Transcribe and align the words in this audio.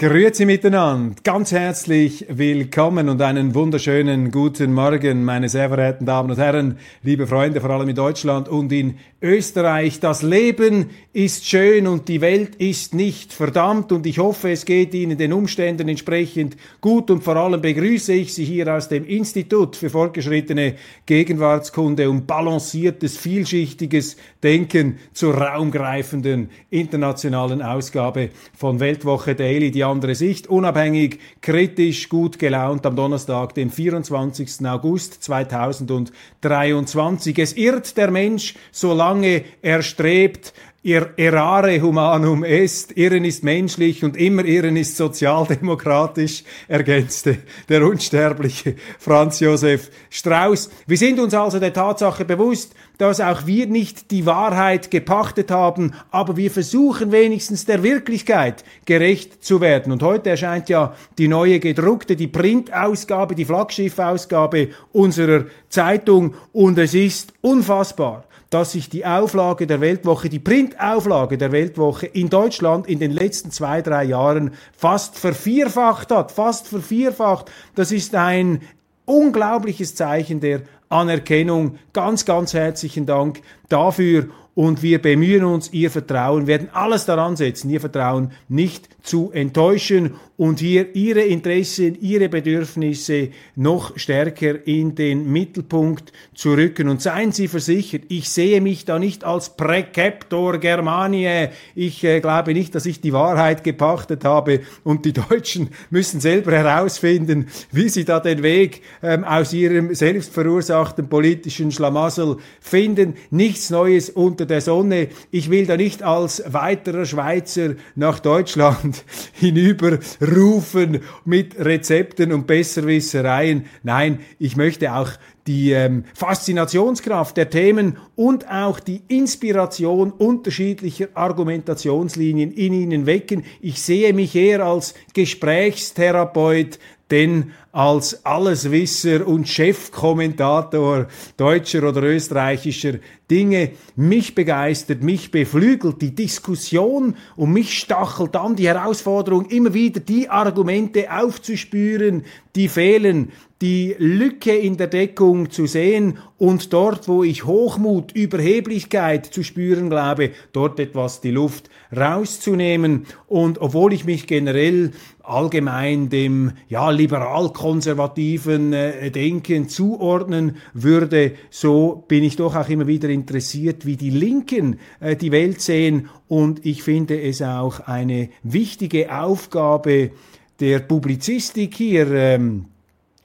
Grüezi 0.00 0.46
miteinander, 0.46 1.14
ganz 1.24 1.52
herzlich 1.52 2.24
willkommen 2.30 3.10
und 3.10 3.20
einen 3.20 3.54
wunderschönen 3.54 4.30
guten 4.30 4.72
Morgen, 4.72 5.24
meine 5.26 5.50
sehr 5.50 5.68
verehrten 5.68 6.06
Damen 6.06 6.30
und 6.30 6.38
Herren, 6.38 6.78
liebe 7.02 7.26
Freunde, 7.26 7.60
vor 7.60 7.68
allem 7.68 7.90
in 7.90 7.96
Deutschland 7.96 8.48
und 8.48 8.72
in 8.72 8.94
Österreich. 9.20 10.00
Das 10.00 10.22
Leben 10.22 10.88
ist 11.12 11.46
schön 11.46 11.86
und 11.86 12.08
die 12.08 12.22
Welt 12.22 12.54
ist 12.54 12.94
nicht 12.94 13.34
verdammt 13.34 13.92
und 13.92 14.06
ich 14.06 14.18
hoffe, 14.18 14.50
es 14.50 14.64
geht 14.64 14.94
Ihnen 14.94 15.18
den 15.18 15.34
Umständen 15.34 15.86
entsprechend 15.86 16.56
gut 16.80 17.10
und 17.10 17.22
vor 17.22 17.36
allem 17.36 17.60
begrüße 17.60 18.14
ich 18.14 18.32
Sie 18.32 18.46
hier 18.46 18.74
aus 18.74 18.88
dem 18.88 19.04
Institut 19.04 19.76
für 19.76 19.90
fortgeschrittene 19.90 20.76
Gegenwartskunde 21.04 22.08
und 22.08 22.26
balanciertes, 22.26 23.18
vielschichtiges 23.18 24.16
Denken 24.42 24.96
zur 25.12 25.34
raumgreifenden 25.34 26.48
internationalen 26.70 27.60
Ausgabe 27.60 28.30
von 28.56 28.80
Weltwoche 28.80 29.34
Daily. 29.34 29.70
Die 29.70 29.89
andere 29.90 30.14
Sicht, 30.14 30.46
unabhängig, 30.46 31.18
kritisch, 31.40 32.08
gut 32.08 32.38
gelaunt 32.38 32.86
am 32.86 32.96
Donnerstag, 32.96 33.54
dem 33.54 33.70
24. 33.70 34.66
August 34.66 35.22
2023. 35.22 37.38
Es 37.38 37.52
irrt 37.54 37.96
der 37.96 38.10
Mensch, 38.10 38.54
solange 38.72 39.44
er 39.62 39.82
strebt, 39.82 40.52
Ihr 40.82 41.12
errare 41.18 41.78
humanum 41.82 42.42
est, 42.42 42.96
Irren 42.96 43.26
ist 43.26 43.44
menschlich 43.44 44.02
und 44.02 44.16
immer 44.16 44.46
Irren 44.46 44.78
ist 44.78 44.96
sozialdemokratisch, 44.96 46.42
ergänzte 46.68 47.36
der 47.68 47.84
unsterbliche 47.84 48.76
Franz 48.98 49.40
Josef 49.40 49.90
Strauß. 50.08 50.70
Wir 50.86 50.96
sind 50.96 51.20
uns 51.20 51.34
also 51.34 51.58
der 51.58 51.74
Tatsache 51.74 52.24
bewusst, 52.24 52.72
dass 52.96 53.20
auch 53.20 53.44
wir 53.44 53.66
nicht 53.66 54.10
die 54.10 54.24
Wahrheit 54.24 54.90
gepachtet 54.90 55.50
haben, 55.50 55.92
aber 56.10 56.38
wir 56.38 56.50
versuchen 56.50 57.12
wenigstens 57.12 57.66
der 57.66 57.82
Wirklichkeit 57.82 58.64
gerecht 58.86 59.44
zu 59.44 59.60
werden. 59.60 59.92
Und 59.92 60.02
heute 60.02 60.30
erscheint 60.30 60.70
ja 60.70 60.94
die 61.18 61.28
neue 61.28 61.60
gedruckte, 61.60 62.16
die 62.16 62.26
Printausgabe, 62.26 63.34
die 63.34 63.44
Flaggschiffausgabe 63.44 64.70
unserer 64.92 65.44
Zeitung 65.68 66.36
und 66.54 66.78
es 66.78 66.94
ist 66.94 67.34
unfassbar 67.42 68.24
dass 68.50 68.72
sich 68.72 68.88
die 68.88 69.06
Auflage 69.06 69.66
der 69.66 69.80
Weltwoche, 69.80 70.28
die 70.28 70.40
Printauflage 70.40 71.38
der 71.38 71.52
Weltwoche 71.52 72.06
in 72.06 72.28
Deutschland 72.28 72.88
in 72.88 72.98
den 72.98 73.12
letzten 73.12 73.52
zwei, 73.52 73.80
drei 73.80 74.04
Jahren 74.04 74.54
fast 74.76 75.16
vervierfacht 75.16 76.10
hat. 76.10 76.32
Fast 76.32 76.66
vervierfacht. 76.66 77.50
Das 77.76 77.92
ist 77.92 78.14
ein 78.16 78.60
unglaubliches 79.04 79.94
Zeichen 79.94 80.40
der 80.40 80.62
Anerkennung. 80.88 81.78
Ganz, 81.92 82.24
ganz 82.24 82.52
herzlichen 82.52 83.06
Dank 83.06 83.40
dafür 83.68 84.28
und 84.54 84.82
wir 84.82 85.00
bemühen 85.00 85.44
uns, 85.44 85.72
ihr 85.72 85.90
Vertrauen, 85.90 86.46
werden 86.46 86.68
alles 86.72 87.06
daran 87.06 87.36
setzen, 87.36 87.70
ihr 87.70 87.80
Vertrauen 87.80 88.32
nicht 88.48 88.88
zu 89.02 89.30
enttäuschen 89.32 90.14
und 90.36 90.58
hier 90.58 90.96
ihre 90.96 91.20
Interessen, 91.20 91.98
ihre 92.00 92.30
Bedürfnisse 92.30 93.28
noch 93.56 93.98
stärker 93.98 94.66
in 94.66 94.94
den 94.94 95.30
Mittelpunkt 95.30 96.12
zu 96.34 96.54
rücken. 96.54 96.88
Und 96.88 97.02
seien 97.02 97.30
Sie 97.30 97.46
versichert, 97.46 98.04
ich 98.08 98.30
sehe 98.30 98.62
mich 98.62 98.86
da 98.86 98.98
nicht 98.98 99.22
als 99.22 99.54
Präceptor 99.56 100.56
Germaniae. 100.56 101.50
Ich 101.74 102.02
äh, 102.04 102.20
glaube 102.20 102.54
nicht, 102.54 102.74
dass 102.74 102.86
ich 102.86 103.02
die 103.02 103.12
Wahrheit 103.12 103.64
gepachtet 103.64 104.24
habe 104.24 104.60
und 104.82 105.04
die 105.04 105.12
Deutschen 105.12 105.68
müssen 105.90 106.20
selber 106.20 106.52
herausfinden, 106.52 107.48
wie 107.70 107.90
sie 107.90 108.06
da 108.06 108.18
den 108.18 108.42
Weg 108.42 108.80
ähm, 109.02 109.24
aus 109.24 109.52
ihrem 109.52 109.94
selbstverursachten 109.94 111.08
politischen 111.08 111.70
Schlamassel 111.70 112.38
finden. 112.62 113.14
Nichts 113.30 113.68
Neues 113.68 114.08
unter 114.08 114.39
der 114.46 114.60
Sonne. 114.60 115.08
Ich 115.30 115.50
will 115.50 115.66
da 115.66 115.76
nicht 115.76 116.02
als 116.02 116.42
weiterer 116.46 117.04
Schweizer 117.04 117.74
nach 117.94 118.20
Deutschland 118.20 119.04
hinüberrufen 119.32 121.00
mit 121.24 121.58
Rezepten 121.58 122.32
und 122.32 122.46
Besserwissereien. 122.46 123.66
Nein, 123.82 124.20
ich 124.38 124.56
möchte 124.56 124.94
auch 124.94 125.10
die 125.46 125.72
ähm, 125.72 126.04
Faszinationskraft 126.14 127.36
der 127.36 127.50
Themen 127.50 127.96
und 128.14 128.48
auch 128.50 128.78
die 128.78 129.02
Inspiration 129.08 130.12
unterschiedlicher 130.12 131.08
Argumentationslinien 131.14 132.52
in 132.52 132.72
ihnen 132.72 133.06
wecken. 133.06 133.44
Ich 133.60 133.82
sehe 133.82 134.12
mich 134.12 134.36
eher 134.36 134.64
als 134.64 134.94
Gesprächstherapeut, 135.14 136.78
denn 137.10 137.52
als 137.72 138.24
Alleswisser 138.24 139.26
und 139.26 139.48
Chefkommentator 139.48 141.06
deutscher 141.36 141.88
oder 141.88 142.02
österreichischer 142.02 142.94
Dinge. 143.30 143.72
Mich 143.94 144.34
begeistert, 144.34 145.02
mich 145.02 145.30
beflügelt 145.30 146.02
die 146.02 146.14
Diskussion 146.14 147.16
und 147.36 147.52
mich 147.52 147.78
stachelt 147.78 148.34
an 148.36 148.56
die 148.56 148.66
Herausforderung, 148.66 149.46
immer 149.46 149.72
wieder 149.72 150.00
die 150.00 150.28
Argumente 150.28 151.12
aufzuspüren, 151.12 152.24
die 152.56 152.68
fehlen, 152.68 153.30
die 153.62 153.94
Lücke 153.98 154.56
in 154.56 154.78
der 154.78 154.86
Deckung 154.86 155.50
zu 155.50 155.66
sehen 155.66 156.16
und 156.38 156.72
dort, 156.72 157.08
wo 157.08 157.22
ich 157.22 157.44
Hochmut, 157.44 158.12
Überheblichkeit 158.12 159.26
zu 159.26 159.42
spüren 159.42 159.90
glaube, 159.90 160.30
dort 160.52 160.80
etwas 160.80 161.20
die 161.20 161.30
Luft 161.30 161.68
rauszunehmen. 161.94 163.04
Und 163.26 163.60
obwohl 163.60 163.92
ich 163.92 164.06
mich 164.06 164.26
generell 164.26 164.92
allgemein 165.22 166.08
dem 166.08 166.52
ja 166.68 166.90
liberal-konservativen 166.90 168.72
äh, 168.72 169.10
Denken 169.10 169.68
zuordnen 169.68 170.56
würde, 170.72 171.32
so 171.50 172.02
bin 172.08 172.24
ich 172.24 172.36
doch 172.36 172.56
auch 172.56 172.68
immer 172.70 172.86
wieder 172.86 173.10
interessiert, 173.10 173.84
wie 173.84 173.96
die 173.96 174.10
Linken 174.10 174.78
äh, 175.00 175.16
die 175.16 175.32
Welt 175.32 175.60
sehen 175.60 176.08
und 176.28 176.64
ich 176.64 176.82
finde 176.82 177.20
es 177.20 177.42
auch 177.42 177.80
eine 177.80 178.30
wichtige 178.42 179.14
Aufgabe 179.14 180.12
der 180.60 180.80
Publizistik 180.80 181.74
hier 181.74 182.10
ähm, 182.12 182.66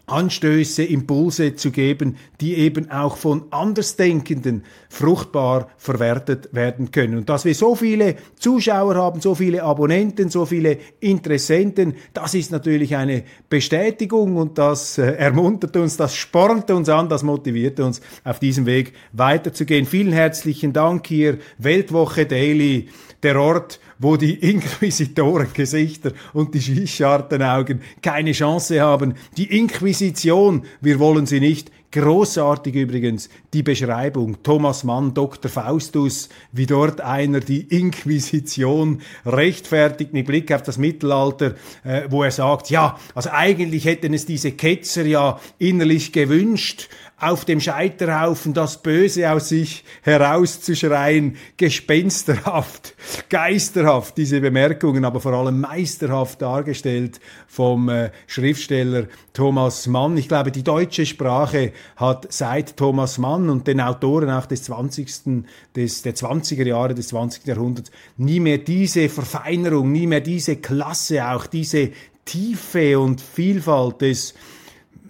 Anstöße, 0.08 0.84
Impulse 0.84 1.56
zu 1.56 1.72
geben, 1.72 2.18
die 2.40 2.56
eben 2.56 2.92
auch 2.92 3.18
von 3.18 3.46
Andersdenkenden 3.52 4.64
fruchtbar 4.90 5.70
verwertet 5.78 6.50
werden 6.52 6.92
können. 6.92 7.18
Und 7.18 7.30
dass 7.30 7.46
wir 7.46 7.56
so 7.56 7.76
viele 7.76 8.16
Zuschauer 8.38 8.96
haben, 8.96 9.20
so 9.20 9.36
viele 9.36 9.64
Abonnenten, 9.64 10.30
so 10.30 10.46
viele 10.46 10.78
Interessenten, 11.00 11.96
das 12.14 12.34
ist 12.36 12.52
natürlich 12.52 12.96
eine 12.96 13.24
Bestätigung 13.50 14.38
und 14.38 14.58
das 14.58 14.98
äh, 14.98 15.14
ermuntert 15.14 15.76
uns, 15.76 15.98
das 15.98 16.16
spornt 16.16 16.70
uns 16.70 16.90
an, 16.90 17.10
das 17.10 17.24
motiviert 17.24 17.80
uns, 17.80 18.02
auf 18.24 18.40
diesem 18.40 18.66
Weg 18.66 18.94
weiterzugehen. 19.14 19.86
Vielen 19.86 20.14
herzlichen 20.14 20.72
Dank 20.72 21.08
hier, 21.08 21.40
Weltwoche 21.58 22.26
Daily, 22.26 22.90
der 23.24 23.40
Ort, 23.40 23.80
wo 24.00 24.18
die 24.18 24.34
Inquisitorengesichter 24.34 26.12
und 26.34 26.54
die 26.54 26.62
Schießschartenaugen 26.62 27.82
keine 28.02 28.32
Chance 28.34 28.82
haben. 28.82 29.16
Die 29.38 29.58
Inquisition, 29.58 30.66
wir 30.82 31.00
wollen 31.00 31.26
sie 31.26 31.40
nicht, 31.40 31.72
Großartig 31.96 32.76
übrigens 32.76 33.30
die 33.54 33.64
Beschreibung 33.64 34.44
Thomas 34.44 34.84
Mann, 34.84 35.14
Dr. 35.14 35.50
Faustus, 35.50 36.28
wie 36.52 36.66
dort 36.66 37.00
einer 37.00 37.40
die 37.40 37.62
Inquisition 37.62 39.00
rechtfertigt 39.26 40.12
mit 40.12 40.28
Blick 40.28 40.52
auf 40.52 40.62
das 40.62 40.78
Mittelalter, 40.78 41.56
äh, 41.86 42.02
wo 42.10 42.24
er 42.24 42.32
sagt, 42.32 42.70
ja, 42.70 43.00
also 43.14 43.30
eigentlich 43.32 43.86
hätten 43.86 44.14
es 44.14 44.26
diese 44.26 44.52
Ketzer 44.52 45.06
ja 45.06 45.40
innerlich 45.58 46.12
gewünscht, 46.12 46.90
auf 47.18 47.46
dem 47.46 47.62
Scheiterhaufen 47.62 48.54
das 48.54 48.82
Böse 48.82 49.32
aus 49.32 49.50
sich 49.50 49.86
herauszuschreien, 50.02 51.38
gespensterhaft, 51.56 52.94
geisterhaft, 53.30 54.18
diese 54.18 54.42
Bemerkungen, 54.42 55.06
aber 55.06 55.22
vor 55.22 55.32
allem 55.34 55.62
meisterhaft 55.62 56.42
dargestellt 56.42 57.22
vom 57.48 57.88
äh, 57.88 58.12
Schriftsteller 58.28 59.08
Thomas 59.32 59.88
Mann. 59.88 60.18
Ich 60.18 60.28
glaube, 60.28 60.52
die 60.52 60.64
deutsche 60.64 61.06
Sprache 61.06 61.72
hat 61.96 62.28
seit 62.32 62.76
Thomas 62.76 63.18
Mann 63.18 63.50
und 63.50 63.66
den 63.66 63.80
Autoren 63.80 64.30
auch 64.30 64.46
des 64.46 64.64
20. 64.64 65.46
Des, 65.76 66.02
der 66.02 66.16
20er 66.16 66.66
Jahre 66.66 66.96
des 66.96 67.10
20. 67.10 67.46
Jahrhunderts 67.48 67.92
nie 68.18 68.42
mehr 68.42 68.58
diese 68.58 69.08
Verfeinerung, 69.08 69.92
nie 69.92 70.08
mehr 70.08 70.22
diese 70.22 70.58
Klasse, 70.58 71.26
auch 71.30 71.48
diese 71.48 71.92
Tiefe 72.26 73.00
und 73.00 73.22
Vielfalt 73.22 74.02
des 74.02 74.34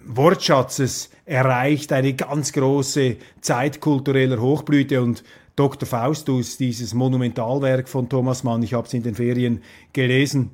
Wortschatzes 0.04 1.10
erreicht, 1.26 1.92
eine 1.92 2.14
ganz 2.14 2.52
große 2.52 3.16
Zeit 3.40 3.80
kultureller 3.80 4.40
Hochblüte 4.40 5.02
und 5.02 5.24
Dr. 5.56 5.88
Faustus, 5.88 6.56
dieses 6.56 6.94
Monumentalwerk 6.94 7.88
von 7.88 8.08
Thomas 8.08 8.44
Mann, 8.44 8.62
ich 8.62 8.74
habe 8.74 8.86
es 8.86 8.94
in 8.94 9.02
den 9.02 9.14
Ferien 9.14 9.62
gelesen, 9.92 10.50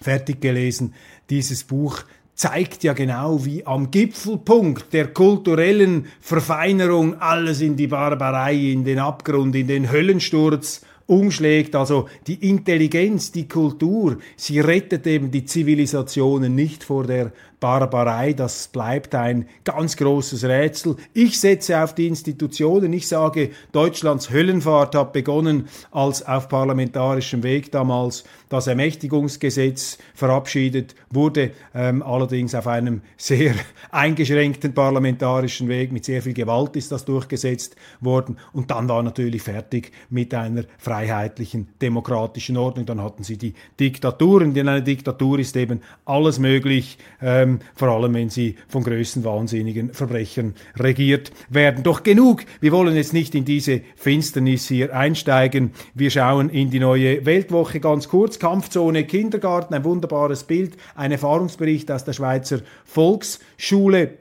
fertig 0.00 0.40
gelesen, 0.40 0.94
dieses 1.28 1.64
Buch 1.64 2.02
zeigt 2.34 2.84
ja 2.84 2.94
genau, 2.94 3.44
wie 3.44 3.66
am 3.66 3.90
Gipfelpunkt 3.90 4.94
der 4.94 5.08
kulturellen 5.08 6.06
Verfeinerung 6.20 7.20
alles 7.20 7.60
in 7.60 7.76
die 7.76 7.88
Barbarei, 7.88 8.54
in 8.54 8.84
den 8.84 8.98
Abgrund, 8.98 9.54
in 9.54 9.66
den 9.66 9.92
Höllensturz 9.92 10.80
umschlägt. 11.06 11.74
Also 11.76 12.08
die 12.26 12.48
Intelligenz, 12.48 13.32
die 13.32 13.46
Kultur, 13.46 14.16
sie 14.36 14.60
rettet 14.60 15.06
eben 15.06 15.30
die 15.30 15.44
Zivilisationen 15.44 16.54
nicht 16.54 16.82
vor 16.82 17.06
der 17.06 17.32
Barbarei, 17.60 18.32
das 18.32 18.68
bleibt 18.68 19.14
ein 19.14 19.46
ganz 19.64 19.98
großes 19.98 20.44
Rätsel. 20.44 20.96
Ich 21.12 21.38
setze 21.38 21.82
auf 21.82 21.94
die 21.94 22.06
Institutionen. 22.08 22.92
Ich 22.94 23.06
sage, 23.06 23.50
Deutschlands 23.72 24.30
Höllenfahrt 24.30 24.94
hat 24.94 25.12
begonnen, 25.12 25.68
als 25.90 26.26
auf 26.26 26.48
parlamentarischem 26.48 27.42
Weg 27.42 27.70
damals 27.70 28.24
das 28.48 28.66
Ermächtigungsgesetz 28.66 29.98
verabschiedet 30.14 30.94
wurde, 31.10 31.52
ähm, 31.74 32.02
allerdings 32.02 32.54
auf 32.54 32.66
einem 32.66 33.02
sehr 33.16 33.54
eingeschränkten 33.90 34.72
parlamentarischen 34.72 35.68
Weg. 35.68 35.92
Mit 35.92 36.06
sehr 36.06 36.22
viel 36.22 36.34
Gewalt 36.34 36.76
ist 36.76 36.90
das 36.90 37.04
durchgesetzt 37.04 37.76
worden. 38.00 38.38
Und 38.52 38.70
dann 38.70 38.88
war 38.88 39.02
natürlich 39.02 39.42
fertig 39.42 39.92
mit 40.08 40.32
einer 40.32 40.64
freiheitlichen, 40.78 41.68
demokratischen 41.82 42.56
Ordnung. 42.56 42.86
Dann 42.86 43.02
hatten 43.02 43.22
sie 43.22 43.36
die 43.36 43.54
Diktaturen. 43.78 44.54
Denn 44.54 44.68
eine 44.68 44.82
Diktatur 44.82 45.38
ist 45.38 45.56
eben 45.56 45.82
alles 46.06 46.38
möglich. 46.38 46.98
Ähm, 47.20 47.49
ähm, 47.50 47.60
vor 47.74 47.88
allem 47.88 48.14
wenn 48.14 48.30
sie 48.30 48.56
von 48.68 48.82
größten 48.82 49.24
wahnsinnigen 49.24 49.92
Verbrechern 49.92 50.54
regiert 50.78 51.32
werden. 51.48 51.82
Doch 51.82 52.02
genug, 52.02 52.44
wir 52.60 52.72
wollen 52.72 52.96
jetzt 52.96 53.12
nicht 53.12 53.34
in 53.34 53.44
diese 53.44 53.80
Finsternis 53.96 54.68
hier 54.68 54.94
einsteigen. 54.94 55.72
Wir 55.94 56.10
schauen 56.10 56.50
in 56.50 56.70
die 56.70 56.80
neue 56.80 57.24
Weltwoche 57.26 57.80
ganz 57.80 58.08
kurz. 58.08 58.38
Kampfzone 58.38 59.04
Kindergarten, 59.04 59.74
ein 59.74 59.84
wunderbares 59.84 60.44
Bild, 60.44 60.76
ein 60.94 61.12
Erfahrungsbericht 61.12 61.90
aus 61.90 62.04
der 62.04 62.12
Schweizer 62.12 62.60
Volksschule. 62.84 64.19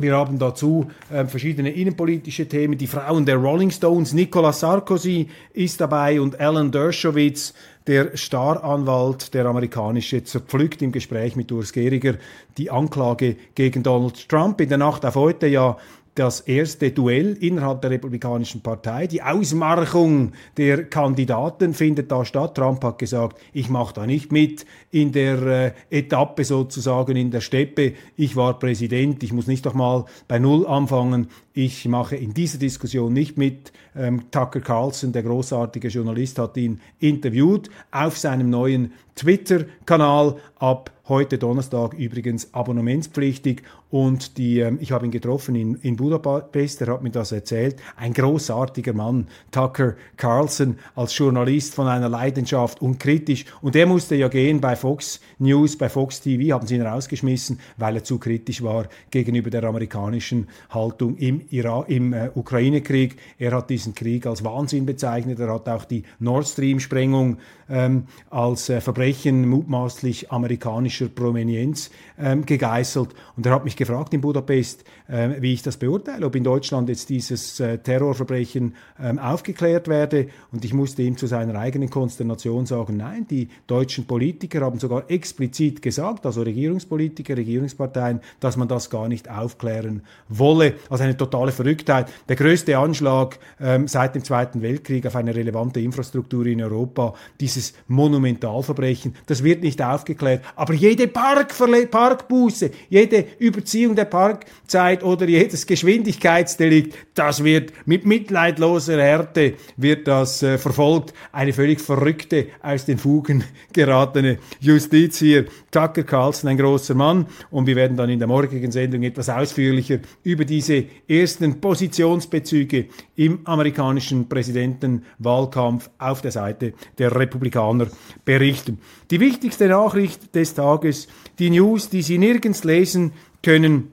Wir 0.00 0.16
haben 0.16 0.38
dazu 0.38 0.90
äh, 1.12 1.26
verschiedene 1.26 1.70
innenpolitische 1.70 2.48
Themen. 2.48 2.78
Die 2.78 2.86
Frauen 2.86 3.26
der 3.26 3.36
Rolling 3.36 3.70
Stones, 3.70 4.14
Nicolas 4.14 4.60
Sarkozy 4.60 5.28
ist 5.52 5.80
dabei 5.80 6.20
und 6.20 6.40
Alan 6.40 6.70
Dershowitz, 6.70 7.52
der 7.86 8.16
Staranwalt, 8.16 9.34
der 9.34 9.46
amerikanische, 9.46 10.22
zerpflückt 10.22 10.80
im 10.82 10.92
Gespräch 10.92 11.34
mit 11.36 11.50
Urs 11.50 11.72
Gehriger 11.72 12.14
die 12.56 12.70
Anklage 12.70 13.36
gegen 13.54 13.82
Donald 13.82 14.28
Trump. 14.28 14.60
In 14.60 14.68
der 14.68 14.78
Nacht 14.78 15.04
auf 15.04 15.16
heute 15.16 15.46
ja 15.46 15.76
das 16.20 16.40
erste 16.40 16.90
Duell 16.90 17.32
innerhalb 17.40 17.80
der 17.80 17.92
Republikanischen 17.92 18.60
Partei. 18.60 19.06
Die 19.06 19.22
Ausmarchung 19.22 20.32
der 20.58 20.84
Kandidaten 20.84 21.72
findet 21.72 22.12
da 22.12 22.26
statt. 22.26 22.56
Trump 22.56 22.84
hat 22.84 22.98
gesagt, 22.98 23.40
ich 23.54 23.70
mache 23.70 23.94
da 23.94 24.06
nicht 24.06 24.30
mit 24.30 24.66
in 24.90 25.12
der 25.12 25.42
äh, 25.42 25.72
Etappe 25.88 26.44
sozusagen 26.44 27.16
in 27.16 27.30
der 27.30 27.40
Steppe. 27.40 27.94
Ich 28.16 28.36
war 28.36 28.58
Präsident, 28.58 29.22
ich 29.22 29.32
muss 29.32 29.46
nicht 29.46 29.64
doch 29.64 29.72
mal 29.72 30.04
bei 30.28 30.38
Null 30.38 30.66
anfangen. 30.66 31.28
Ich 31.52 31.88
mache 31.88 32.14
in 32.14 32.32
dieser 32.32 32.58
Diskussion 32.58 33.12
nicht 33.12 33.36
mit. 33.36 33.72
Ähm, 33.96 34.30
Tucker 34.30 34.60
Carlson, 34.60 35.10
der 35.10 35.24
großartige 35.24 35.88
Journalist, 35.88 36.38
hat 36.38 36.56
ihn 36.56 36.80
interviewt 37.00 37.70
auf 37.90 38.16
seinem 38.16 38.50
neuen 38.50 38.92
Twitter-Kanal 39.16 40.36
ab 40.60 40.92
heute 41.10 41.38
Donnerstag 41.38 41.94
übrigens 41.94 42.54
abonnementspflichtig 42.54 43.62
und 43.90 44.38
die, 44.38 44.60
ähm, 44.60 44.78
ich 44.80 44.92
habe 44.92 45.04
ihn 45.04 45.10
getroffen 45.10 45.56
in, 45.56 45.74
in 45.82 45.96
Budapest, 45.96 46.80
er 46.80 46.92
hat 46.92 47.02
mir 47.02 47.10
das 47.10 47.32
erzählt, 47.32 47.76
ein 47.96 48.14
großartiger 48.14 48.92
Mann, 48.92 49.26
Tucker 49.50 49.96
Carlson, 50.16 50.78
als 50.94 51.18
Journalist 51.18 51.74
von 51.74 51.88
einer 51.88 52.08
Leidenschaft 52.08 52.80
und 52.80 53.00
kritisch 53.00 53.44
und 53.60 53.74
er 53.74 53.86
musste 53.86 54.14
ja 54.14 54.28
gehen 54.28 54.60
bei 54.60 54.76
Fox 54.76 55.20
News, 55.38 55.76
bei 55.76 55.88
Fox 55.88 56.20
TV, 56.20 56.54
haben 56.54 56.66
sie 56.66 56.76
ihn 56.76 56.82
rausgeschmissen, 56.82 57.58
weil 57.76 57.96
er 57.96 58.04
zu 58.04 58.18
kritisch 58.18 58.62
war 58.62 58.86
gegenüber 59.10 59.50
der 59.50 59.64
amerikanischen 59.64 60.46
Haltung 60.70 61.16
im, 61.16 61.42
Irak, 61.50 61.88
im 61.88 62.12
äh, 62.12 62.30
Ukraine-Krieg. 62.34 63.16
Er 63.38 63.52
hat 63.52 63.70
diesen 63.70 63.94
Krieg 63.94 64.26
als 64.26 64.44
Wahnsinn 64.44 64.86
bezeichnet, 64.86 65.38
er 65.40 65.52
hat 65.52 65.68
auch 65.68 65.84
die 65.84 66.04
Nord 66.18 66.46
Stream-Sprengung 66.46 67.38
ähm, 67.70 68.04
als 68.30 68.68
äh, 68.68 68.80
Verbrechen 68.80 69.48
mutmaßlich 69.48 70.30
amerikanischer 70.30 71.08
Provenienz 71.08 71.90
ähm, 72.18 72.44
gegeißelt. 72.44 73.10
Und 73.36 73.46
er 73.46 73.52
hat 73.54 73.64
mich 73.64 73.76
gefragt 73.76 74.12
in 74.12 74.20
Budapest, 74.20 74.84
äh, 75.08 75.40
wie 75.40 75.54
ich 75.54 75.62
das 75.62 75.76
beurteile, 75.76 76.26
ob 76.26 76.34
in 76.34 76.44
Deutschland 76.44 76.88
jetzt 76.88 77.08
dieses 77.08 77.60
äh, 77.60 77.78
Terrorverbrechen 77.78 78.74
ähm, 79.00 79.18
aufgeklärt 79.18 79.88
werde. 79.88 80.28
Und 80.52 80.64
ich 80.64 80.74
musste 80.74 81.02
ihm 81.02 81.16
zu 81.16 81.26
seiner 81.26 81.54
eigenen 81.58 81.90
Konsternation 81.90 82.66
sagen, 82.66 82.96
nein, 82.96 83.26
die 83.30 83.48
deutschen 83.66 84.06
Politiker 84.06 84.62
haben 84.62 84.78
sogar 84.78 85.10
explizit 85.10 85.82
gesagt, 85.82 86.26
also 86.26 86.42
Regierungspolitiker, 86.42 87.36
Regierungsparteien, 87.36 88.20
dass 88.40 88.56
man 88.56 88.68
das 88.68 88.90
gar 88.90 89.08
nicht 89.08 89.30
aufklären 89.30 90.02
wolle. 90.28 90.74
Also 90.88 91.04
eine 91.04 91.16
totale 91.30 91.52
Verrücktheit. 91.52 92.08
Der 92.28 92.36
größte 92.36 92.76
Anschlag 92.76 93.38
ähm, 93.60 93.86
seit 93.88 94.14
dem 94.14 94.24
Zweiten 94.24 94.62
Weltkrieg 94.62 95.06
auf 95.06 95.16
eine 95.16 95.34
relevante 95.34 95.80
Infrastruktur 95.80 96.46
in 96.46 96.62
Europa, 96.62 97.14
dieses 97.40 97.74
Monumentalverbrechen. 97.88 99.14
Das 99.26 99.44
wird 99.44 99.62
nicht 99.62 99.80
aufgeklärt. 99.82 100.42
Aber 100.56 100.74
jede 100.74 101.06
Parkbuße, 101.08 102.70
jede 102.88 103.24
Überziehung 103.38 103.94
der 103.94 104.06
Parkzeit 104.06 105.02
oder 105.02 105.26
jedes 105.26 105.66
Geschwindigkeitsdelikt, 105.66 106.96
das 107.14 107.44
wird 107.44 107.72
mit 107.86 108.06
mitleidloser 108.06 109.00
Härte 109.00 109.54
wird 109.76 110.08
das 110.08 110.42
äh, 110.42 110.58
verfolgt. 110.58 111.14
Eine 111.32 111.52
völlig 111.52 111.80
verrückte, 111.80 112.46
aus 112.62 112.84
den 112.84 112.98
Fugen 112.98 113.44
geratene 113.72 114.38
Justiz 114.60 115.18
hier. 115.18 115.46
Tucker 115.70 116.02
Carlson, 116.02 116.50
ein 116.50 116.58
großer 116.58 116.94
Mann. 116.94 117.26
Und 117.50 117.66
wir 117.66 117.76
werden 117.76 117.96
dann 117.96 118.10
in 118.10 118.18
der 118.18 118.28
morgigen 118.28 118.72
Sendung 118.72 119.02
etwas 119.02 119.28
ausführlicher 119.28 119.98
über 120.22 120.44
diese 120.44 120.84
ersten 121.20 121.60
Positionsbezüge 121.60 122.86
im 123.16 123.40
amerikanischen 123.46 124.28
Präsidentenwahlkampf 124.28 125.90
auf 125.98 126.22
der 126.22 126.32
Seite 126.32 126.74
der 126.98 127.14
Republik 127.14 127.40
Republikaner 127.40 127.86
berichten. 128.24 128.78
Die 129.10 129.20
wichtigste 129.20 129.68
Nachricht 129.68 130.34
des 130.34 130.54
Tages, 130.54 131.08
die 131.38 131.50
News, 131.50 131.88
die 131.88 132.02
Sie 132.02 132.18
nirgends 132.18 132.64
lesen 132.64 133.12
können, 133.42 133.92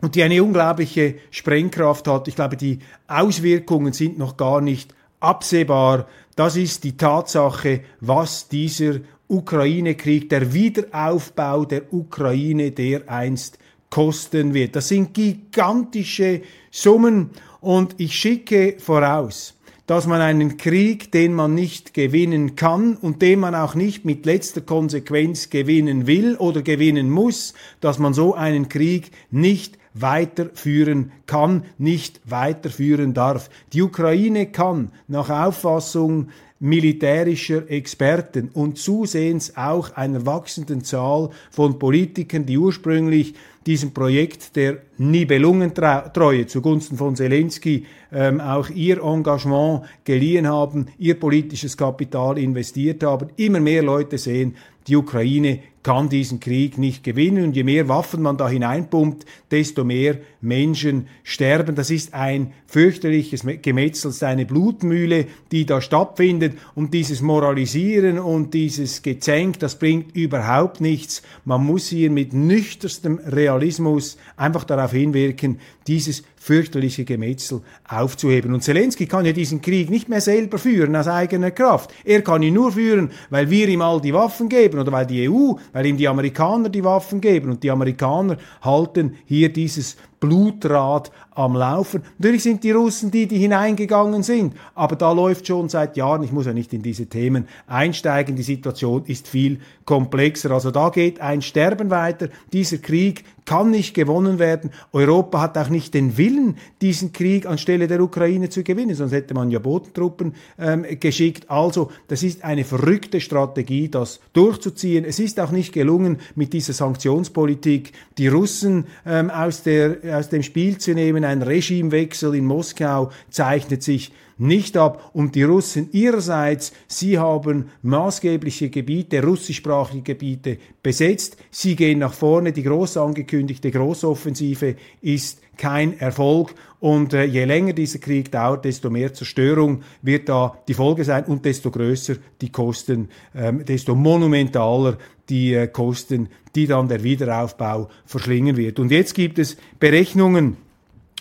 und 0.00 0.14
die 0.14 0.22
eine 0.22 0.44
unglaubliche 0.44 1.16
Sprengkraft 1.32 2.06
hat. 2.06 2.28
Ich 2.28 2.36
glaube, 2.36 2.56
die 2.56 2.78
Auswirkungen 3.08 3.92
sind 3.92 4.16
noch 4.16 4.36
gar 4.36 4.60
nicht 4.60 4.94
absehbar. 5.18 6.06
Das 6.36 6.54
ist 6.54 6.84
die 6.84 6.96
Tatsache, 6.96 7.80
was 8.00 8.48
dieser 8.48 9.00
Ukraine-Krieg, 9.26 10.28
der 10.28 10.52
Wiederaufbau 10.54 11.64
der 11.64 11.92
Ukraine 11.92 12.70
dereinst 12.70 13.58
kosten 13.90 14.54
wird. 14.54 14.76
Das 14.76 14.88
sind 14.88 15.14
gigantische 15.14 16.42
Summen 16.70 17.30
und 17.60 17.94
ich 17.98 18.14
schicke 18.14 18.76
voraus, 18.78 19.54
dass 19.86 20.06
man 20.06 20.20
einen 20.20 20.58
Krieg, 20.58 21.10
den 21.12 21.32
man 21.32 21.54
nicht 21.54 21.94
gewinnen 21.94 22.56
kann 22.56 22.96
und 22.96 23.22
den 23.22 23.40
man 23.40 23.54
auch 23.54 23.74
nicht 23.74 24.04
mit 24.04 24.26
letzter 24.26 24.60
Konsequenz 24.60 25.48
gewinnen 25.48 26.06
will 26.06 26.36
oder 26.36 26.60
gewinnen 26.62 27.10
muss, 27.10 27.54
dass 27.80 27.98
man 27.98 28.12
so 28.12 28.34
einen 28.34 28.68
Krieg 28.68 29.10
nicht 29.30 29.78
weiterführen 29.94 31.12
kann, 31.26 31.64
nicht 31.78 32.20
weiterführen 32.24 33.14
darf. 33.14 33.48
Die 33.72 33.82
Ukraine 33.82 34.46
kann 34.46 34.90
nach 35.08 35.30
Auffassung 35.30 36.28
militärischer 36.60 37.70
Experten 37.70 38.50
und 38.52 38.78
zusehends 38.78 39.56
auch 39.56 39.92
einer 39.92 40.26
wachsenden 40.26 40.82
Zahl 40.82 41.30
von 41.50 41.78
Politikern, 41.78 42.46
die 42.46 42.58
ursprünglich 42.58 43.34
diesem 43.66 43.92
Projekt 43.92 44.56
der 44.56 44.78
Nibelungentreue 44.96 46.46
zugunsten 46.46 46.96
von 46.96 47.14
Zelensky 47.16 47.84
ähm, 48.10 48.40
auch 48.40 48.70
ihr 48.70 49.02
Engagement 49.02 49.82
geliehen 50.04 50.48
haben, 50.48 50.86
ihr 50.98 51.20
politisches 51.20 51.76
Kapital 51.76 52.38
investiert 52.38 53.04
haben. 53.04 53.28
Immer 53.36 53.60
mehr 53.60 53.82
Leute 53.82 54.16
sehen, 54.16 54.56
die 54.86 54.96
Ukraine 54.96 55.60
kann 55.88 56.10
diesen 56.10 56.38
Krieg 56.38 56.76
nicht 56.76 57.02
gewinnen. 57.02 57.44
Und 57.44 57.56
je 57.56 57.64
mehr 57.64 57.88
Waffen 57.88 58.20
man 58.20 58.36
da 58.36 58.46
hineinpumpt, 58.46 59.24
desto 59.50 59.84
mehr 59.84 60.18
Menschen 60.42 61.06
sterben. 61.22 61.76
Das 61.76 61.90
ist 61.90 62.12
ein 62.12 62.52
fürchterliches 62.66 63.46
Gemetzel, 63.62 64.10
ist 64.10 64.22
eine 64.22 64.44
Blutmühle, 64.44 65.24
die 65.50 65.64
da 65.64 65.80
stattfindet. 65.80 66.58
Und 66.74 66.92
dieses 66.92 67.22
Moralisieren 67.22 68.18
und 68.18 68.52
dieses 68.52 69.00
Gezänk, 69.00 69.60
das 69.60 69.78
bringt 69.78 70.14
überhaupt 70.14 70.82
nichts. 70.82 71.22
Man 71.46 71.64
muss 71.64 71.88
hier 71.88 72.10
mit 72.10 72.34
nüchterstem 72.34 73.18
Realismus 73.24 74.18
einfach 74.36 74.64
darauf 74.64 74.92
hinwirken, 74.92 75.58
dieses 75.86 76.22
fürchterliche 76.36 77.04
Gemetzel 77.04 77.62
aufzuheben. 77.88 78.54
Und 78.54 78.62
Zelensky 78.62 79.06
kann 79.06 79.26
ja 79.26 79.32
diesen 79.32 79.60
Krieg 79.60 79.90
nicht 79.90 80.08
mehr 80.08 80.20
selber 80.20 80.58
führen 80.58 80.94
aus 80.94 81.08
eigener 81.08 81.50
Kraft. 81.50 81.92
Er 82.04 82.22
kann 82.22 82.42
ihn 82.42 82.54
nur 82.54 82.72
führen, 82.72 83.10
weil 83.30 83.50
wir 83.50 83.68
ihm 83.68 83.82
all 83.82 84.00
die 84.00 84.14
Waffen 84.14 84.48
geben 84.48 84.78
oder 84.78 84.92
weil 84.92 85.06
die 85.06 85.28
EU, 85.28 85.54
weil 85.78 85.86
ihm 85.86 85.96
die 85.96 86.08
Amerikaner 86.08 86.70
die 86.70 86.82
Waffen 86.82 87.20
geben. 87.20 87.52
Und 87.52 87.62
die 87.62 87.70
Amerikaner 87.70 88.36
halten 88.62 89.14
hier 89.26 89.52
dieses 89.52 89.96
Blutrad 90.20 91.10
am 91.30 91.54
Laufen. 91.54 92.02
Natürlich 92.18 92.42
sind 92.42 92.64
die 92.64 92.72
Russen 92.72 93.10
die, 93.10 93.26
die 93.26 93.38
hineingegangen 93.38 94.22
sind, 94.22 94.54
aber 94.74 94.96
da 94.96 95.12
läuft 95.12 95.46
schon 95.46 95.68
seit 95.68 95.96
Jahren, 95.96 96.22
ich 96.24 96.32
muss 96.32 96.46
ja 96.46 96.52
nicht 96.52 96.72
in 96.72 96.82
diese 96.82 97.06
Themen 97.06 97.46
einsteigen, 97.66 98.34
die 98.34 98.42
Situation 98.42 99.04
ist 99.06 99.28
viel 99.28 99.60
komplexer. 99.84 100.50
Also 100.50 100.70
da 100.70 100.90
geht 100.90 101.20
ein 101.20 101.40
Sterben 101.40 101.90
weiter. 101.90 102.28
Dieser 102.52 102.78
Krieg 102.78 103.24
kann 103.48 103.70
nicht 103.70 103.94
gewonnen 103.94 104.38
werden. 104.38 104.70
Europa 104.92 105.40
hat 105.40 105.56
auch 105.56 105.70
nicht 105.70 105.94
den 105.94 106.18
Willen, 106.18 106.58
diesen 106.82 107.12
Krieg 107.12 107.46
anstelle 107.46 107.86
der 107.86 108.02
Ukraine 108.02 108.50
zu 108.50 108.62
gewinnen, 108.62 108.94
sonst 108.94 109.12
hätte 109.12 109.32
man 109.32 109.50
ja 109.50 109.58
Bodentruppen 109.58 110.34
ähm, 110.58 110.84
geschickt. 111.00 111.50
Also 111.50 111.90
das 112.08 112.22
ist 112.22 112.44
eine 112.44 112.64
verrückte 112.64 113.22
Strategie, 113.22 113.88
das 113.88 114.20
durchzuziehen. 114.34 115.06
Es 115.06 115.18
ist 115.18 115.40
auch 115.40 115.50
nicht 115.50 115.72
gelungen, 115.72 116.18
mit 116.34 116.52
dieser 116.52 116.74
Sanktionspolitik 116.74 117.92
die 118.18 118.28
Russen 118.28 118.84
ähm, 119.06 119.30
aus, 119.30 119.62
der, 119.62 120.04
aus 120.10 120.28
dem 120.28 120.42
Spiel 120.42 120.78
zu 120.78 120.94
nehmen. 120.94 121.24
Ein 121.24 121.42
Regimewechsel 121.42 122.34
in 122.34 122.44
Moskau 122.44 123.10
zeichnet 123.30 123.82
sich 123.82 124.12
nicht 124.38 124.76
ab. 124.76 125.10
Und 125.12 125.34
die 125.34 125.42
Russen 125.42 125.90
ihrerseits, 125.92 126.72
sie 126.86 127.18
haben 127.18 127.70
maßgebliche 127.82 128.70
Gebiete, 128.70 129.22
russischsprachige 129.22 130.02
Gebiete 130.02 130.58
besetzt. 130.82 131.36
Sie 131.50 131.76
gehen 131.76 131.98
nach 131.98 132.14
vorne. 132.14 132.52
Die 132.52 132.62
groß 132.62 132.96
angekündigte 132.96 133.70
Großoffensive 133.70 134.76
ist 135.00 135.40
kein 135.56 135.98
Erfolg. 135.98 136.54
Und 136.80 137.12
äh, 137.12 137.24
je 137.24 137.44
länger 137.44 137.72
dieser 137.72 137.98
Krieg 137.98 138.30
dauert, 138.30 138.64
desto 138.64 138.88
mehr 138.88 139.12
Zerstörung 139.12 139.82
wird 140.00 140.28
da 140.28 140.56
die 140.68 140.74
Folge 140.74 141.04
sein 141.04 141.24
und 141.24 141.44
desto 141.44 141.70
größer 141.70 142.14
die 142.40 142.50
Kosten, 142.50 143.08
ähm, 143.34 143.64
desto 143.64 143.96
monumentaler 143.96 144.96
die 145.28 145.54
äh, 145.54 145.66
Kosten, 145.66 146.28
die 146.54 146.68
dann 146.68 146.88
der 146.88 147.02
Wiederaufbau 147.02 147.88
verschlingen 148.06 148.56
wird. 148.56 148.78
Und 148.78 148.92
jetzt 148.92 149.14
gibt 149.14 149.40
es 149.40 149.56
Berechnungen, 149.80 150.56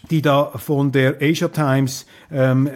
die 0.10 0.22
da 0.22 0.52
von 0.56 0.92
der 0.92 1.18
Asia 1.22 1.48
Times 1.50 2.06
ähm, 2.32 2.68
äh, 2.68 2.72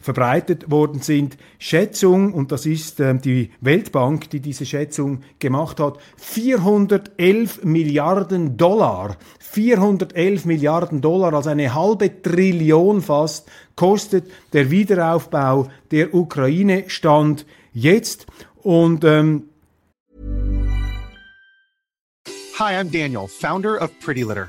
verbreitet 0.00 0.70
worden 0.70 1.00
sind. 1.00 1.36
Schätzung, 1.58 2.32
und 2.32 2.52
das 2.52 2.66
ist 2.66 3.00
ähm, 3.00 3.20
die 3.20 3.50
Weltbank, 3.60 4.30
die 4.30 4.40
diese 4.40 4.66
Schätzung 4.66 5.22
gemacht 5.38 5.80
hat, 5.80 5.98
411 6.16 7.64
Milliarden 7.64 8.56
Dollar, 8.56 9.16
411 9.38 10.44
Milliarden 10.44 11.00
Dollar, 11.00 11.34
also 11.34 11.50
eine 11.50 11.74
halbe 11.74 12.22
Trillion 12.22 13.02
fast, 13.02 13.48
kostet 13.76 14.30
der 14.52 14.70
Wiederaufbau 14.70 15.68
der 15.90 16.14
Ukraine 16.14 16.84
Stand 16.88 17.46
jetzt. 17.72 18.26
Und 18.62 19.04
ähm, 19.04 19.48
Hi, 22.56 22.74
I'm 22.74 22.88
Daniel, 22.88 23.26
Founder 23.26 23.82
of 23.82 23.90
Pretty 23.98 24.22
Litter. 24.22 24.48